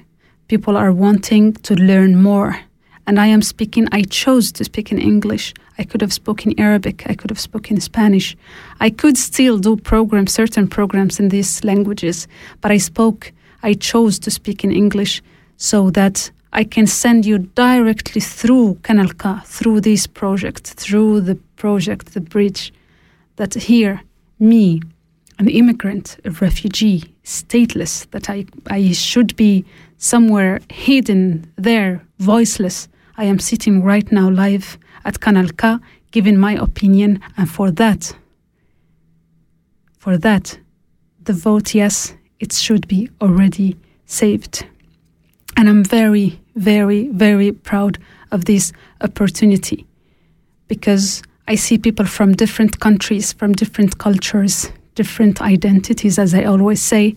people 0.49 0.79
are 0.79 0.93
wanting 0.93 1.53
to 1.53 1.75
learn 1.75 2.23
more. 2.23 2.59
And 3.07 3.21
I 3.21 3.27
am 3.27 3.43
speaking, 3.43 3.87
I 3.93 4.03
chose 4.03 4.51
to 4.53 4.65
speak 4.65 4.93
in 4.93 4.99
English. 4.99 5.53
I 5.77 5.85
could 5.85 6.01
have 6.01 6.13
spoken 6.13 6.59
Arabic, 6.59 7.03
I 7.07 7.15
could 7.15 7.31
have 7.31 7.41
spoken 7.41 7.81
Spanish. 7.81 8.37
I 8.81 8.89
could 8.89 9.19
still 9.19 9.59
do 9.59 9.77
programs, 9.77 10.33
certain 10.33 10.69
programs 10.69 11.21
in 11.21 11.29
these 11.29 11.65
languages, 11.65 12.29
but 12.63 12.71
I 12.71 12.79
spoke, 12.79 13.33
I 13.63 13.75
chose 13.75 14.19
to 14.21 14.31
speak 14.31 14.65
in 14.65 14.73
English 14.73 15.23
so 15.57 15.91
that 15.91 16.31
I 16.53 16.65
can 16.65 16.87
send 16.87 17.25
you 17.25 17.39
directly 17.39 18.21
through 18.21 18.75
Kanal 18.83 19.17
K, 19.17 19.41
through 19.47 19.81
this 19.81 20.07
project, 20.07 20.67
through 20.67 21.23
the 21.23 21.37
project, 21.57 22.13
the 22.13 22.21
bridge, 22.21 22.73
that 23.37 23.55
here, 23.55 24.03
me, 24.39 24.83
an 25.39 25.49
immigrant, 25.49 26.19
a 26.25 26.31
refugee, 26.31 27.05
stateless, 27.25 28.11
that 28.11 28.29
I, 28.29 28.45
I 28.67 28.93
should 28.93 29.35
be 29.37 29.65
somewhere 29.97 30.61
hidden 30.71 31.51
there, 31.57 32.05
voiceless. 32.19 32.89
I 33.17 33.25
am 33.25 33.39
sitting 33.39 33.83
right 33.83 34.11
now 34.13 34.29
live 34.29 34.77
at 35.05 35.21
Kanal 35.21 35.57
K, 35.57 35.79
giving 36.11 36.37
my 36.39 36.53
opinion, 36.53 37.21
and 37.37 37.51
for 37.51 37.71
that, 37.71 38.15
for 39.99 40.19
that, 40.19 40.59
the 41.23 41.33
vote 41.33 41.75
yes, 41.75 42.15
it 42.43 42.53
should 42.53 42.89
be 42.89 43.09
already 43.21 43.77
saved. 44.05 44.67
And 45.57 45.69
I'm 45.69 45.85
very, 45.85 46.41
very, 46.57 47.09
very 47.09 47.53
proud 47.53 47.99
of 48.33 48.47
this 48.47 48.73
opportunity 49.01 49.87
because 50.67 51.23
I 51.47 51.55
see 51.55 51.79
people 51.79 52.05
from 52.05 52.33
different 52.33 52.81
countries, 52.81 53.33
from 53.33 53.53
different 53.53 53.99
cultures, 53.99 54.73
different 54.97 55.41
identities, 55.41 56.19
as 56.19 56.35
I 56.35 56.43
always 56.45 56.83
say, 56.83 57.15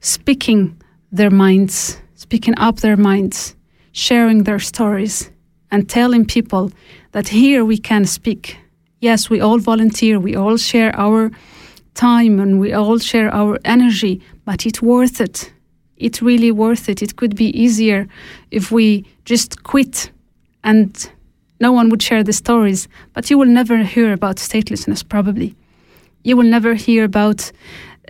speaking 0.00 0.80
their 1.10 1.30
minds, 1.30 1.98
speaking 2.14 2.54
up 2.56 2.76
their 2.76 2.96
minds, 2.96 3.56
sharing 3.90 4.44
their 4.44 4.60
stories, 4.60 5.30
and 5.72 5.88
telling 5.88 6.24
people 6.24 6.70
that 7.10 7.26
here 7.28 7.64
we 7.64 7.76
can 7.76 8.04
speak. 8.04 8.56
Yes, 9.00 9.28
we 9.28 9.40
all 9.40 9.58
volunteer, 9.58 10.20
we 10.20 10.36
all 10.36 10.56
share 10.56 10.94
our 10.94 11.32
time, 11.94 12.40
and 12.40 12.60
we 12.60 12.72
all 12.72 12.98
share 12.98 13.32
our 13.34 13.58
energy, 13.64 14.20
but 14.44 14.66
it's 14.66 14.82
worth 14.82 15.20
it. 15.20 15.52
It's 15.96 16.22
really 16.22 16.50
worth 16.50 16.88
it. 16.88 17.02
It 17.02 17.16
could 17.16 17.36
be 17.36 17.48
easier 17.58 18.08
if 18.50 18.70
we 18.70 19.04
just 19.24 19.62
quit 19.62 20.10
and 20.64 21.10
no 21.60 21.72
one 21.72 21.90
would 21.90 22.02
share 22.02 22.24
the 22.24 22.32
stories, 22.32 22.88
but 23.12 23.30
you 23.30 23.38
will 23.38 23.46
never 23.46 23.78
hear 23.78 24.12
about 24.12 24.36
statelessness, 24.36 25.06
probably. 25.06 25.54
You 26.24 26.36
will 26.36 26.44
never 26.44 26.74
hear 26.74 27.04
about 27.04 27.52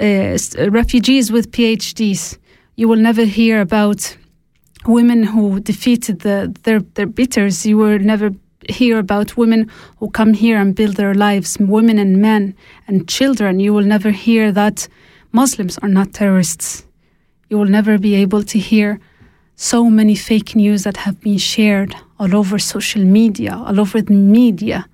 uh, 0.01 0.39
refugees 0.69 1.33
with 1.33 1.51
PhDs. 1.51 2.39
You 2.77 2.89
will 2.89 2.97
never 2.97 3.25
hear 3.25 3.61
about 3.61 4.17
women 4.87 5.25
who 5.25 5.61
defeated 5.61 6.21
the, 6.21 6.55
their, 6.63 6.81
their 6.81 7.07
beaters. 7.07 7.67
You 7.67 7.77
will 7.77 7.99
never 7.99 8.31
hear 8.69 8.99
about 8.99 9.37
women 9.37 9.71
who 9.99 10.11
come 10.11 10.35
here 10.35 10.59
and 10.59 10.75
build 10.75 10.97
their 10.97 11.15
lives, 11.15 11.57
women 11.59 11.99
and 11.99 12.21
men 12.21 12.55
and 12.87 13.09
children. 13.09 13.61
You 13.61 13.73
will 13.73 13.85
never 13.85 14.11
hear 14.11 14.53
that 14.53 14.89
Muslims 15.33 15.79
are 15.79 15.89
not 15.89 16.13
terrorists. 16.13 16.85
You 17.49 17.59
will 17.59 17.67
never 17.67 17.99
be 17.99 18.15
able 18.15 18.43
to 18.45 18.59
hear 18.59 19.01
so 19.57 19.91
many 19.91 20.15
fake 20.15 20.57
news 20.57 20.85
that 20.85 20.97
have 20.97 21.21
been 21.21 21.39
shared 21.39 21.95
all 22.19 22.35
over 22.35 22.59
social 22.59 23.05
media, 23.05 23.55
all 23.55 23.79
over 23.81 24.01
the 24.01 24.15
media, 24.15 24.87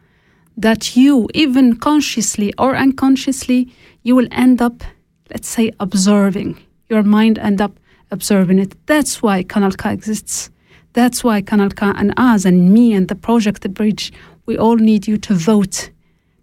that 0.57 0.97
you, 0.97 1.29
even 1.35 1.77
consciously 1.77 2.53
or 2.59 2.77
unconsciously, 2.77 3.73
you 4.03 4.17
will 4.17 4.29
end 4.33 4.63
up, 4.63 4.83
let's 5.31 5.49
say, 5.49 5.71
observing. 5.81 6.59
Your 6.89 7.03
mind 7.03 7.39
end 7.39 7.61
up 7.61 7.79
observing 8.11 8.59
it. 8.59 8.75
That's 8.87 9.23
why 9.23 9.43
Kanal 9.43 9.77
K 9.77 9.93
exists. 9.93 10.51
That's 10.97 11.23
why 11.23 11.43
Kanal 11.43 11.75
and 11.99 12.15
us 12.17 12.47
and 12.47 12.73
me 12.73 12.95
and 12.95 13.07
the 13.07 13.15
project 13.15 13.61
The 13.61 13.69
Bridge, 13.69 14.15
we 14.47 14.57
all 14.57 14.77
need 14.77 15.07
you 15.07 15.19
to 15.19 15.35
vote, 15.35 15.91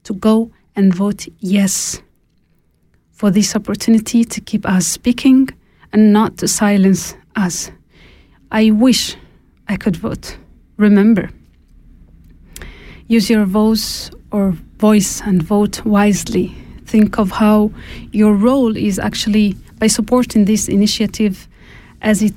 to 0.04 0.14
go 0.14 0.52
and 0.76 0.94
vote 0.94 1.28
yes 1.40 2.04
for 3.12 3.32
this 3.32 3.56
opportunity 3.56 4.24
to 4.24 4.40
keep 4.40 4.64
us 4.68 4.86
speaking 4.86 5.50
and 5.92 6.14
not 6.14 6.38
to 6.38 6.48
silence 6.48 7.16
us. 7.36 7.72
I 8.52 8.70
wish 8.70 9.16
I 9.68 9.76
could 9.76 9.96
vote. 9.96 10.38
Remember, 10.78 11.32
use 13.08 13.32
your 13.32 13.46
voice 13.46 14.12
or 14.30 14.52
voice 14.78 15.20
and 15.22 15.42
vote 15.42 15.84
wisely. 15.84 16.54
Think 16.86 17.18
of 17.18 17.32
how 17.32 17.72
your 18.12 18.36
role 18.36 18.78
is 18.78 19.00
actually 19.00 19.56
by 19.80 19.88
supporting 19.88 20.46
this 20.46 20.70
initiative 20.70 21.48
as 22.04 22.22
it, 22.22 22.36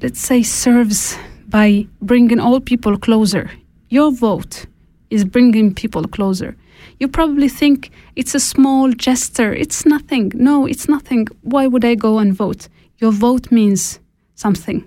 let's 0.00 0.20
say, 0.20 0.42
serves 0.42 1.18
by 1.48 1.86
bringing 2.00 2.38
all 2.38 2.60
people 2.60 2.96
closer. 2.98 3.50
Your 3.88 4.12
vote 4.12 4.66
is 5.10 5.24
bringing 5.24 5.74
people 5.74 6.06
closer. 6.06 6.56
You 7.00 7.08
probably 7.08 7.48
think 7.48 7.90
it's 8.16 8.34
a 8.34 8.40
small 8.40 8.92
gesture, 8.92 9.52
it's 9.52 9.86
nothing. 9.86 10.32
No, 10.34 10.66
it's 10.66 10.88
nothing. 10.88 11.26
Why 11.42 11.66
would 11.66 11.84
I 11.84 11.94
go 11.94 12.18
and 12.18 12.34
vote? 12.34 12.68
Your 12.98 13.12
vote 13.12 13.50
means 13.50 13.98
something. 14.34 14.86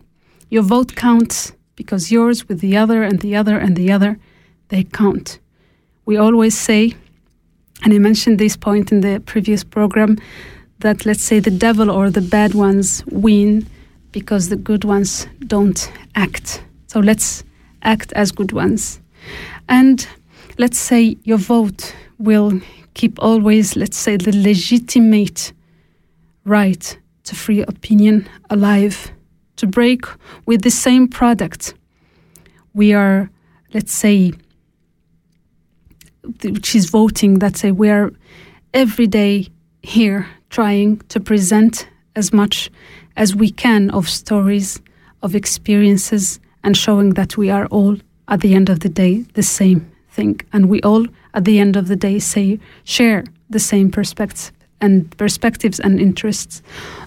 Your 0.50 0.64
vote 0.64 0.96
counts 0.96 1.54
because 1.76 2.12
yours 2.12 2.48
with 2.48 2.60
the 2.60 2.78
other 2.78 3.02
and 3.04 3.20
the 3.22 3.36
other 3.36 3.58
and 3.58 3.76
the 3.76 3.92
other, 3.92 4.20
they 4.68 4.84
count. 4.84 5.40
We 6.06 6.18
always 6.18 6.58
say, 6.58 6.94
and 7.84 7.94
I 7.94 7.98
mentioned 7.98 8.38
this 8.38 8.58
point 8.58 8.92
in 8.92 9.02
the 9.02 9.20
previous 9.20 9.64
program, 9.64 10.18
that 10.80 11.06
let's 11.06 11.24
say 11.24 11.40
the 11.40 11.52
devil 11.52 11.90
or 11.90 12.10
the 12.10 12.22
bad 12.22 12.54
ones 12.54 13.04
win 13.08 13.68
because 14.12 14.50
the 14.50 14.56
good 14.56 14.84
ones 14.84 15.28
don't 15.48 15.92
act. 16.16 16.64
So 16.88 17.00
let's 17.00 17.44
act 17.84 18.12
as 18.14 18.32
good 18.32 18.52
ones. 18.52 19.00
And 19.70 20.06
let's 20.58 20.78
say 20.78 21.18
your 21.24 21.38
vote 21.38 21.96
will 22.18 22.62
keep 22.94 23.22
always, 23.22 23.76
let's 23.76 23.98
say, 23.98 24.18
the 24.18 24.36
legitimate 24.36 25.54
right 26.46 26.98
to 27.24 27.36
free 27.36 27.62
opinion 27.62 28.28
alive, 28.50 29.12
to 29.56 29.68
break 29.68 30.06
with 30.46 30.64
the 30.64 30.72
same 30.72 31.08
product. 31.08 31.74
We 32.74 32.94
are, 32.94 33.30
let's 33.74 33.94
say, 33.94 34.34
which 36.44 36.76
is 36.76 36.90
voting, 36.90 37.40
let's 37.40 37.60
say, 37.60 37.72
we 37.72 37.90
are 37.90 38.12
every 38.74 39.08
day 39.08 39.48
here 39.84 40.28
trying 40.50 40.98
to 41.10 41.20
present 41.20 41.88
as 42.16 42.34
much 42.34 42.70
as 43.16 43.36
we 43.36 43.50
can 43.50 43.90
of 43.92 44.10
stories, 44.10 44.82
of 45.22 45.36
experiences, 45.36 46.40
and 46.64 46.76
showing 46.78 47.12
that 47.12 47.38
we 47.38 47.50
are 47.50 47.66
all, 47.68 47.98
at 48.28 48.42
the 48.42 48.54
end 48.54 48.70
of 48.70 48.80
the 48.80 48.90
day, 48.90 49.26
the 49.34 49.44
same 49.44 49.92
thing. 50.10 50.40
And 50.54 50.70
we 50.70 50.82
all, 50.82 51.06
at 51.34 51.46
the 51.46 51.60
end 51.60 51.76
of 51.76 51.88
the 51.88 51.96
day, 51.96 52.20
say, 52.20 52.60
share 52.84 53.24
the 53.50 53.60
same 53.60 53.92
perspectives 53.92 54.52
and 54.80 55.16
perspectives 55.18 55.80
and 55.80 56.00
interests. 56.00 56.62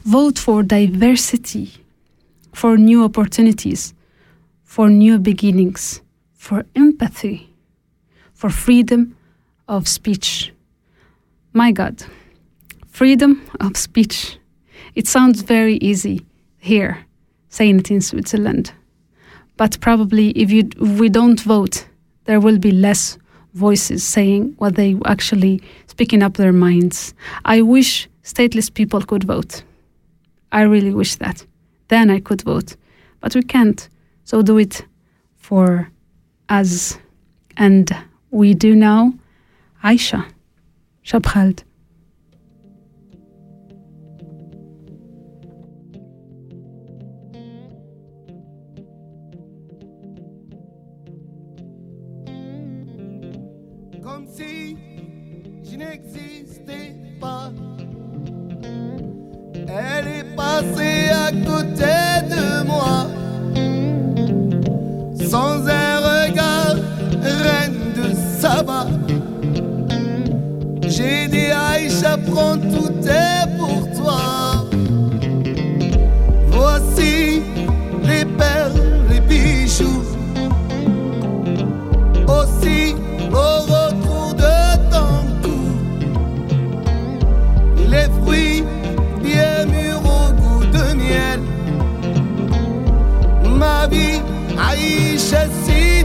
Vote 0.04 0.38
for 0.38 0.62
diversity, 0.62 1.72
for 2.52 2.76
new 2.76 3.04
opportunities, 3.04 3.92
for 4.62 4.88
new 4.88 5.18
beginnings, 5.18 6.00
for 6.34 6.64
empathy, 6.76 7.50
for 8.32 8.50
freedom 8.50 9.16
of 9.66 9.88
speech. 9.88 10.52
My 11.52 11.72
God, 11.72 12.04
freedom 12.86 13.42
of 13.60 13.76
speech. 13.76 14.38
It 14.94 15.08
sounds 15.08 15.42
very 15.42 15.76
easy 15.76 16.24
here, 16.58 17.04
saying 17.48 17.80
it 17.80 17.90
in 17.90 18.00
Switzerland. 18.00 18.72
But 19.56 19.80
probably 19.80 20.30
if, 20.30 20.50
you, 20.50 20.68
if 20.80 21.00
we 21.00 21.08
don't 21.08 21.40
vote, 21.40 21.86
there 22.24 22.40
will 22.40 22.58
be 22.58 22.70
less 22.70 23.18
voices 23.54 24.04
saying 24.04 24.54
what 24.58 24.74
they 24.74 24.96
actually 25.04 25.62
speaking 25.86 26.22
up 26.22 26.36
their 26.36 26.52
minds. 26.52 27.14
I 27.44 27.62
wish 27.62 28.08
stateless 28.22 28.72
people 28.72 29.00
could 29.02 29.24
vote. 29.24 29.62
I 30.52 30.62
really 30.62 30.92
wish 30.92 31.16
that. 31.16 31.44
Then 31.88 32.10
I 32.10 32.20
could 32.20 32.42
vote. 32.42 32.76
But 33.20 33.34
we 33.34 33.42
can't. 33.42 33.88
So 34.24 34.42
do 34.42 34.58
it 34.58 34.84
for 35.36 35.90
us. 36.48 36.98
And 37.56 37.94
we 38.30 38.54
do 38.54 38.74
now. 38.74 39.12
Aisha 39.82 40.24
Cheb 41.04 41.24
Khaled. 41.24 41.62
Côté 61.42 61.96
de 62.30 62.64
moi, 62.66 63.06
sans 65.30 65.66
un 65.66 65.96
regard, 65.98 66.76
reine 67.22 67.80
de 67.96 68.14
Saba. 68.40 68.86
J'ai 70.86 71.28
dit 71.28 71.50
Aïcha, 71.50 72.16
prends 72.30 72.56
tout 72.56 72.92
est 73.08 73.46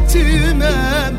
hasretime 0.10 1.19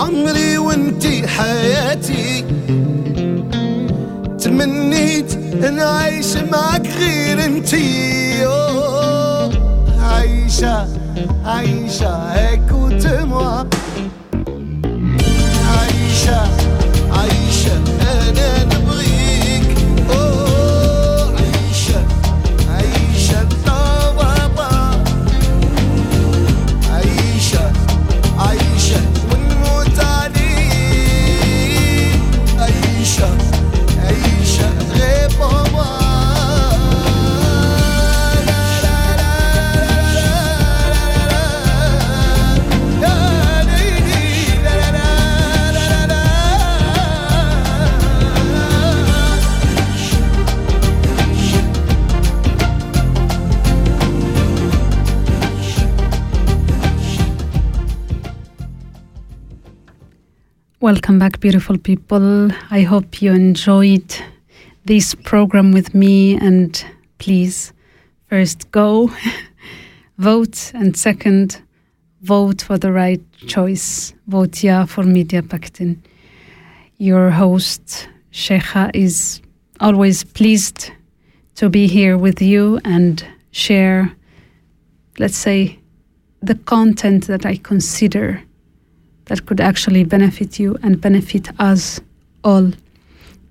عمري 0.00 0.58
وانتي 0.58 1.28
حياتي. 1.28 2.44
تمنيت 4.40 5.32
إن 5.64 5.78
أعيش 5.78 6.36
معك 6.36 6.86
غير 7.00 7.44
انتي 7.44 8.46
أوه، 8.46 9.50
عايشة 10.02 10.88
عايشة 11.44 12.32
هيك 12.32 12.72
وتموى 12.72 13.66
عايشة 15.72 16.40
عايشة 17.12 17.76
أنا 18.00 18.64
نبغيك 18.64 18.79
Welcome 60.92 61.20
back, 61.20 61.38
beautiful 61.38 61.78
people. 61.78 62.50
I 62.72 62.80
hope 62.82 63.22
you 63.22 63.30
enjoyed 63.30 64.12
this 64.86 65.14
program 65.14 65.70
with 65.70 65.94
me. 65.94 66.34
And 66.36 66.84
please, 67.18 67.72
first 68.26 68.68
go 68.72 69.08
vote, 70.18 70.72
and 70.74 70.96
second, 70.96 71.62
vote 72.22 72.62
for 72.62 72.76
the 72.76 72.90
right 72.90 73.22
choice. 73.46 74.14
Vote 74.26 74.64
yeah 74.64 74.84
for 74.84 75.04
Media 75.04 75.44
Pakistan. 75.44 76.02
Your 76.98 77.30
host, 77.30 78.08
Cheija, 78.32 78.90
is 78.92 79.40
always 79.78 80.24
pleased 80.24 80.90
to 81.54 81.68
be 81.68 81.86
here 81.86 82.18
with 82.18 82.42
you 82.42 82.80
and 82.84 83.24
share, 83.52 84.10
let's 85.20 85.36
say, 85.36 85.78
the 86.42 86.56
content 86.56 87.28
that 87.28 87.46
I 87.46 87.58
consider 87.58 88.42
that 89.30 89.46
could 89.46 89.60
actually 89.60 90.02
benefit 90.02 90.58
you 90.58 90.76
and 90.82 91.00
benefit 91.00 91.48
us 91.60 92.00
all. 92.42 92.72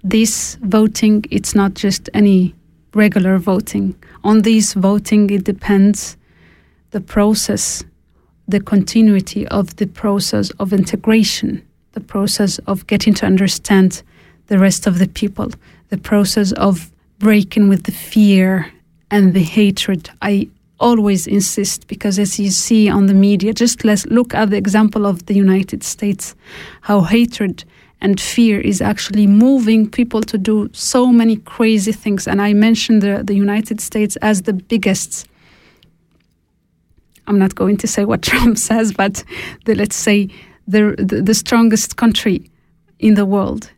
This 0.03 0.57
voting, 0.61 1.23
it's 1.31 1.55
not 1.55 1.73
just 1.73 2.09
any 2.13 2.53
regular 2.93 3.37
voting. 3.37 3.95
On 4.25 4.41
this 4.41 4.73
voting, 4.73 5.29
it 5.29 5.45
depends 5.45 6.17
the 6.91 6.99
process, 6.99 7.81
the 8.45 8.59
continuity 8.59 9.47
of 9.47 9.77
the 9.77 9.87
process 9.87 10.49
of 10.59 10.73
integration, 10.73 11.65
the 11.93 12.01
process 12.01 12.59
of 12.67 12.85
getting 12.87 13.13
to 13.13 13.25
understand 13.25 14.03
the 14.47 14.59
rest 14.59 14.85
of 14.85 14.99
the 14.99 15.07
people, 15.07 15.49
the 15.87 15.97
process 15.97 16.51
of 16.53 16.91
breaking 17.19 17.69
with 17.69 17.83
the 17.83 17.93
fear 17.93 18.69
and 19.11 19.33
the 19.33 19.43
hatred. 19.43 20.09
I 20.21 20.49
always 20.79 21.27
insist 21.27 21.87
because 21.87 22.17
as 22.19 22.39
you 22.39 22.49
see 22.49 22.89
on 22.89 23.05
the 23.07 23.13
media 23.13 23.53
just 23.53 23.83
let's 23.83 24.05
look 24.07 24.33
at 24.33 24.49
the 24.49 24.57
example 24.57 25.05
of 25.05 25.25
the 25.25 25.33
united 25.33 25.83
states 25.83 26.35
how 26.81 27.01
hatred 27.01 27.63
and 28.01 28.21
fear 28.21 28.61
is 28.61 28.81
actually 28.81 29.27
moving 29.27 29.89
people 29.89 30.21
to 30.21 30.37
do 30.37 30.69
so 30.71 31.07
many 31.07 31.35
crazy 31.35 31.91
things. 31.91 32.27
And 32.27 32.41
i 32.41 32.53
mentioned 32.53 33.01
the, 33.01 33.21
the 33.23 33.35
united 33.35 33.81
states 33.81 34.15
as 34.17 34.43
the 34.43 34.53
biggest 34.53 35.27
i'm 37.27 37.37
not 37.37 37.55
going 37.55 37.77
to 37.77 37.87
say 37.87 38.05
what 38.05 38.21
trump 38.29 38.57
says 38.57 38.93
but 38.93 39.23
the, 39.65 39.75
let's 39.75 39.95
say 39.95 40.29
the, 40.67 40.95
the, 40.97 41.21
the 41.21 41.33
strongest 41.33 41.97
country 41.97 42.49
in 42.99 43.15
the 43.15 43.25
world 43.25 43.71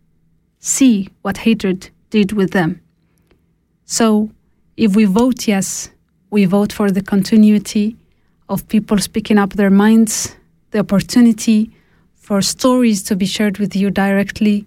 see 0.61 1.09
what 1.23 1.37
hatred 1.37 1.89
did 2.11 2.33
with 2.33 2.51
them. 2.51 2.81
So 3.85 4.29
if 4.77 4.95
we 4.95 5.05
vote 5.05 5.47
yes 5.47 5.89
we 6.31 6.45
vote 6.45 6.71
for 6.71 6.89
the 6.89 7.03
continuity 7.03 7.97
of 8.47 8.67
people 8.69 8.97
speaking 8.97 9.37
up 9.37 9.53
their 9.53 9.69
minds, 9.69 10.33
the 10.71 10.79
opportunity 10.79 11.69
for 12.15 12.41
stories 12.41 13.03
to 13.03 13.15
be 13.15 13.25
shared 13.25 13.57
with 13.57 13.75
you 13.75 13.91
directly, 13.91 14.65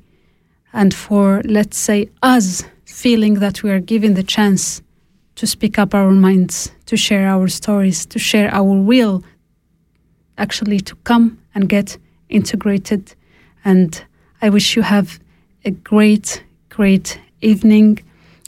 and 0.74 0.92
for, 0.92 1.40
let's 1.46 1.78
say, 1.78 2.10
us 2.22 2.62
feeling 2.84 3.34
that 3.34 3.62
we 3.62 3.70
are 3.70 3.80
given 3.80 4.12
the 4.14 4.22
chance 4.22 4.82
to 5.36 5.46
speak 5.46 5.78
up 5.78 5.94
our 5.94 6.10
minds, 6.10 6.70
to 6.86 6.96
share 6.96 7.26
our 7.26 7.48
stories, 7.48 8.04
to 8.06 8.18
share 8.18 8.52
our 8.54 8.74
will, 8.74 9.24
actually 10.36 10.80
to 10.80 10.94
come 10.96 11.38
and 11.54 11.68
get 11.68 11.96
integrated. 12.28 13.14
And 13.64 14.04
I 14.42 14.50
wish 14.50 14.76
you 14.76 14.82
have 14.82 15.18
a 15.64 15.70
great, 15.70 16.44
great 16.68 17.18
evening. 17.40 18.00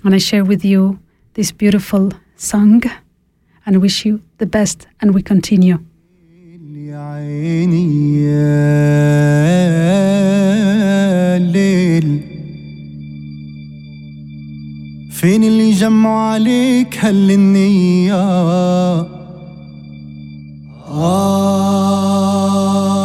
And 0.04 0.14
I 0.14 0.18
share 0.18 0.44
with 0.44 0.64
you 0.64 0.98
this 1.34 1.50
beautiful 1.50 2.12
song 2.36 2.82
and 3.65 3.81
wish 3.81 4.05
you 4.05 4.19
the 4.39 4.45
best. 4.45 4.87
And 5.01 5.13
we 5.13 5.21
continue. 5.21 5.77
يا 6.91 6.97
عيني 6.97 8.17
يا 8.21 8.57
ليل 11.39 12.21
فين 15.11 15.43
اللي 15.43 15.71
جمعوا 15.71 16.19
عليك 16.33 16.97
هالنية 17.05 18.21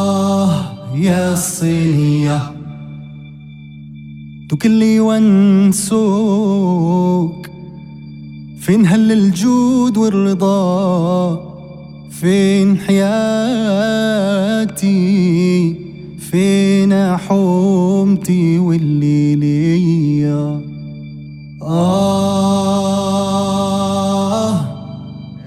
آه 0.06 0.96
يا 0.96 1.32
الصينية 1.32 2.40
وكل 4.52 4.82
يونسوك 4.82 6.36
فين 8.61 8.85
هل 8.85 9.11
الجود 9.11 9.97
والرضا؟ 9.97 11.51
فين 12.11 12.77
حياتي؟ 12.77 13.01
فين 16.31 17.17
حومتي 17.17 18.59
والليلية 18.59 20.61
آه 21.61 22.11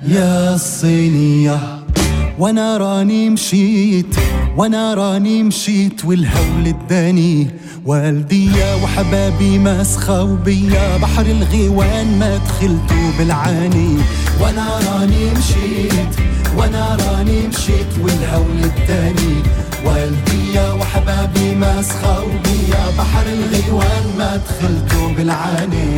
يا 0.09 0.55
الصينية 0.55 1.84
وأنا 2.39 2.77
راني 2.77 3.31
مشيت 3.31 4.17
وأنا 4.57 4.95
راني 4.95 5.43
مشيت 5.43 6.05
والهول 6.05 6.67
اداني. 6.67 7.49
والديا 7.87 8.75
وحبابي 8.75 9.59
مسخة 9.59 10.23
وبيا 10.23 10.97
بحر 10.97 11.27
الغيوان 11.27 12.19
ما 12.19 12.37
دخلتو 12.37 13.19
بالعاني 13.19 13.97
وأنا 14.41 14.81
راني 14.89 15.31
مشيت 15.39 16.15
وأنا 16.57 16.97
راني 17.07 17.49
مشيت 17.49 17.93
والهول 18.03 18.59
اداني. 18.65 19.35
والديا 19.87 20.73
وحبابي 20.73 21.55
مسخة 21.55 22.23
وبيا 22.23 22.85
بحر 22.99 23.27
الغيوان 23.27 24.05
ما 24.19 24.37
دخلتو 24.37 25.15
بالعاني 25.17 25.97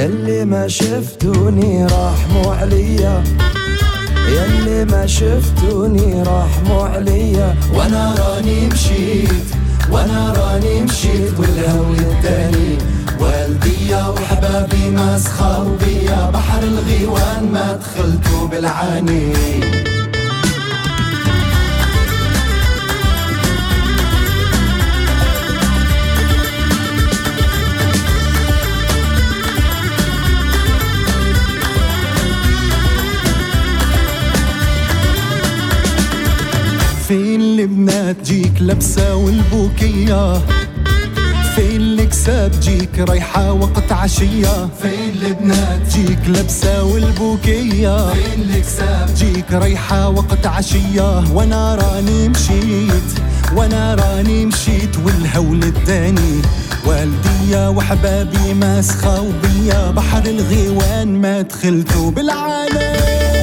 يلي 0.00 0.44
ما 0.44 0.68
شفتوني 0.68 1.84
راحموا 1.84 2.54
عليا. 2.54 3.24
يلي 4.28 4.84
ما 4.84 5.06
شفتوني 5.06 6.22
راحموا 6.22 6.84
عليا. 6.84 7.56
وأنا 7.74 8.14
راني 8.18 8.66
مشيت 8.66 9.46
وأنا 9.92 10.32
راني 10.32 10.80
مشيت 10.82 11.38
والهوي 11.38 11.98
التاني 11.98 12.78
والديا 13.20 14.08
وحبابي 14.08 14.90
مسخة 14.90 15.62
وبيا 15.62 16.30
بحر 16.30 16.62
الغيوان 16.62 17.52
ما 17.52 17.72
دخلتو 17.72 18.46
بالعاني. 18.46 19.32
اللبنة 37.60 38.12
تجيك 38.12 38.52
لابسة 38.60 39.14
والبوكية. 39.16 40.38
فين 41.56 41.80
الكساب 41.80 42.52
جيك 42.60 42.98
رايحة 42.98 43.52
وقت 43.52 43.92
عشية. 43.92 44.68
فين 44.82 45.14
لبنى 45.22 45.56
تجيك 45.90 46.18
لابسة 46.28 46.84
والبوكية. 46.84 48.12
فين 48.12 48.42
الكساب 48.42 49.10
جيك 49.14 49.52
رايحة 49.52 50.08
وقت 50.08 50.46
عشية. 50.46 51.34
وأنا 51.34 51.74
راني 51.74 52.28
مشيت 52.28 53.10
وأنا 53.56 53.94
راني 53.94 54.46
مشيت 54.46 54.96
والهول 55.04 55.64
اداني 55.64 56.42
والدية 56.86 57.70
وحبابي 57.70 58.54
ماسخة 58.54 59.20
وبيا. 59.20 59.90
بحر 59.90 60.26
الغيوان 60.26 61.20
ما 61.20 61.40
دخلتوا 61.40 62.10
بالعالم. 62.10 63.39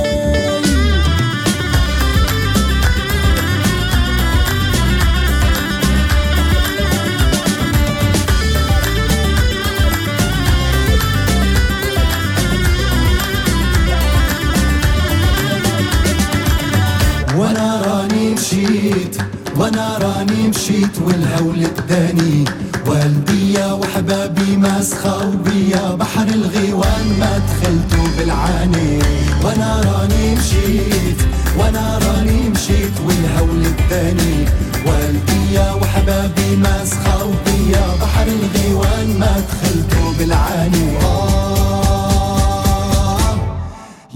وأنا 19.59 19.97
راني 19.97 20.47
مشيت 20.47 21.01
والهول 21.01 21.63
اداني 21.65 22.45
والدية 22.87 23.73
وحبابي 23.75 24.57
ماسخة 24.57 25.27
وبيا 25.27 25.95
بحر 25.95 26.27
الغيوان 26.27 27.05
ما 27.19 27.37
دخلتوا 27.47 28.07
بالعاني. 28.17 28.99
وأنا 29.43 29.81
راني 29.81 30.35
مشيت 30.35 31.17
وأنا 31.59 31.99
راني 32.05 32.49
مشيت 32.49 32.93
والهول 33.07 33.65
اداني 33.65 34.45
والدية 34.85 35.75
وحبابي 35.75 36.55
ماسخة 36.55 37.25
وبيا 37.25 37.85
بحر 38.01 38.27
الغيوان 38.27 39.07
ما 39.19 39.33
دخلتوا 39.49 40.09
بالعاني. 40.19 40.97
آه 40.97 42.27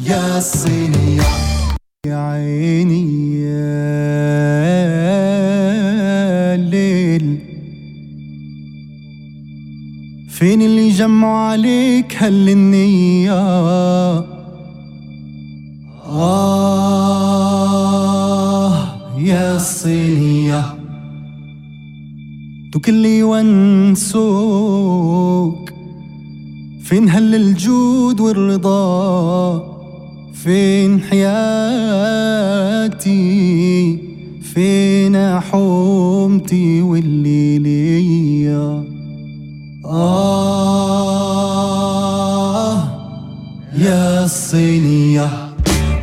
يا 0.06 0.38
الصينية 0.38 1.22
يا 2.06 2.16
عيني 2.16 3.06
يا 3.42 4.31
فين 10.42 10.62
اللي 10.62 10.90
جمعوا 10.90 11.38
عليك 11.38 12.16
هالنية؟ 12.18 13.34
آه 17.02 17.60
يا 19.18 19.56
الصينية 19.56 20.64
دوك 22.74 22.90
اللي 22.90 23.18
يونسوك. 23.20 24.52
فين 26.84 27.10
هل 27.10 27.36
الجود 27.36 28.20
والرضا؟ 28.20 29.64
فين 30.34 31.02
حياتي؟ 31.02 31.32
فين 34.42 35.40
حومتي 35.40 36.82
واللي 36.82 37.60
ليا 37.60 38.11
آه 41.52 42.84
يا 43.78 44.24
الصينية 44.26 45.30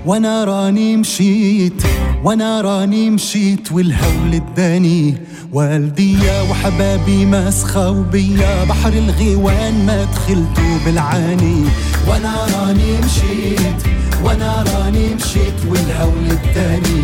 وأنا 0.07 0.45
راني 0.45 0.97
مشيت 0.97 1.83
وأنا 2.25 2.61
راني 2.61 3.11
مشيت 3.11 3.73
والهول 3.73 4.35
اداني. 4.35 5.15
والدية 5.53 6.43
وحبابي 6.51 7.27
ماسخة 7.27 7.91
وبيا 7.91 8.65
بحر 8.65 8.93
الغيوان 8.93 9.87
ما 9.87 10.05
دخلتوا 10.05 10.79
بالعاني. 10.85 11.65
وأنا 12.09 12.35
راني 12.57 12.99
مشيت 13.05 13.83
وأنا 14.25 14.65
راني 14.75 15.15
مشيت 15.15 15.55
والهول 15.69 16.27
اداني 16.31 17.03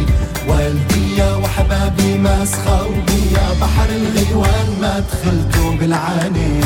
والدية 0.48 1.36
وحبابي 1.38 2.18
ماسخة 2.18 2.86
وبيا 2.86 3.46
بحر 3.60 3.88
الغيوان 3.90 4.68
ما 4.80 4.98
دخلتوا 5.00 5.70
بالعاني. 5.76 6.60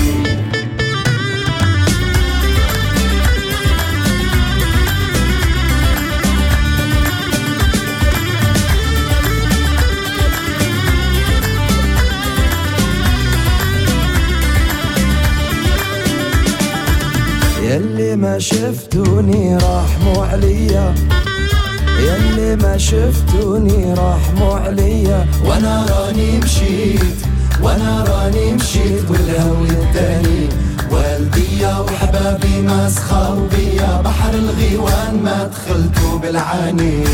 شفتوني 18.89 19.57
رحموا 19.57 20.27
عليا. 20.27 20.95
يلي 22.01 22.57
ما 22.57 22.79
شفتوني 22.79 23.95
رحموا 23.95 24.55
عليا. 24.59 25.27
وأنا 25.45 25.87
راني 25.91 26.39
مشيت 26.39 27.17
وأنا 27.63 28.05
راني 28.09 28.53
مشيت 28.53 29.11
والهوي 29.11 29.69
التاني. 29.69 30.49
والدية 30.91 31.81
وحبابي 31.81 32.61
ماسخة 32.61 33.35
وبيا 33.35 34.01
بحر 34.05 34.35
الغيوان 34.35 35.21
ما 35.25 35.51
دخلتوا 35.53 36.19
بالعاني. 36.19 37.05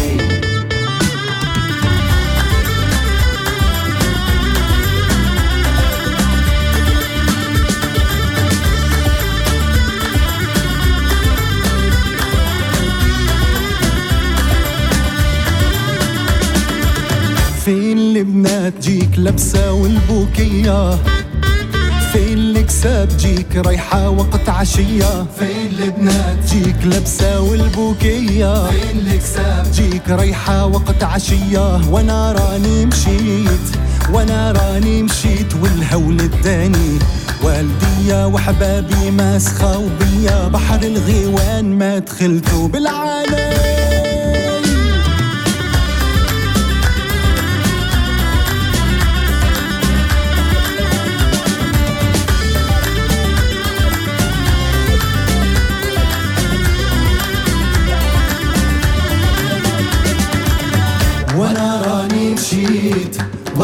فين 17.65 18.15
لبنى 18.15 18.71
تجيك 18.71 19.19
لابسة 19.19 19.73
والبوكية. 19.73 20.99
فين 22.13 22.39
الكساب 22.39 23.09
جيك 23.17 23.57
رايحة 23.57 24.09
وقت 24.09 24.49
عشية. 24.49 25.27
فين 25.39 25.73
لبنى 25.81 26.43
تجيك 26.47 26.77
لابسة 26.85 27.41
والبوكية. 27.41 28.71
فين 28.71 28.99
الكساب 29.07 29.67
جيك 29.73 30.09
رايحة 30.09 30.67
وقت 30.67 31.03
عشية. 31.03 31.91
وأنا 31.91 32.33
راني 32.33 32.87
مشيت 32.87 33.67
وأنا 34.13 34.53
راني 34.53 35.03
مشيت 35.03 35.55
والهول 35.63 36.21
اداني 36.21 36.99
والدية 37.43 38.27
وحبابي 38.27 39.11
ماسخة 39.11 39.79
وبيا. 39.79 40.49
بحر 40.49 40.83
الغيوان 40.83 41.79
ما 41.79 41.99
دخلتوا 41.99 42.69
بالعالم. 42.69 43.84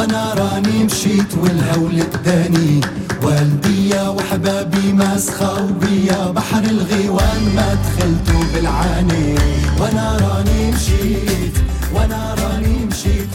وأنا 0.00 0.34
راني 0.34 0.84
مشيت 0.84 1.34
والهول 1.34 2.00
اداني 2.00 2.80
والديا 3.22 4.08
وحبابي 4.08 4.92
مسخوا 4.92 5.66
بيا. 5.80 6.30
بحر 6.30 6.64
الغيوان 6.64 7.42
ما 7.56 7.74
دخلتو 7.74 8.38
بالعاني. 8.54 9.34
وأنا 9.80 10.16
راني 10.22 10.70
مشيت 10.72 11.54
وأنا 11.94 12.34
راني 12.42 12.86
مشيت 12.90 13.28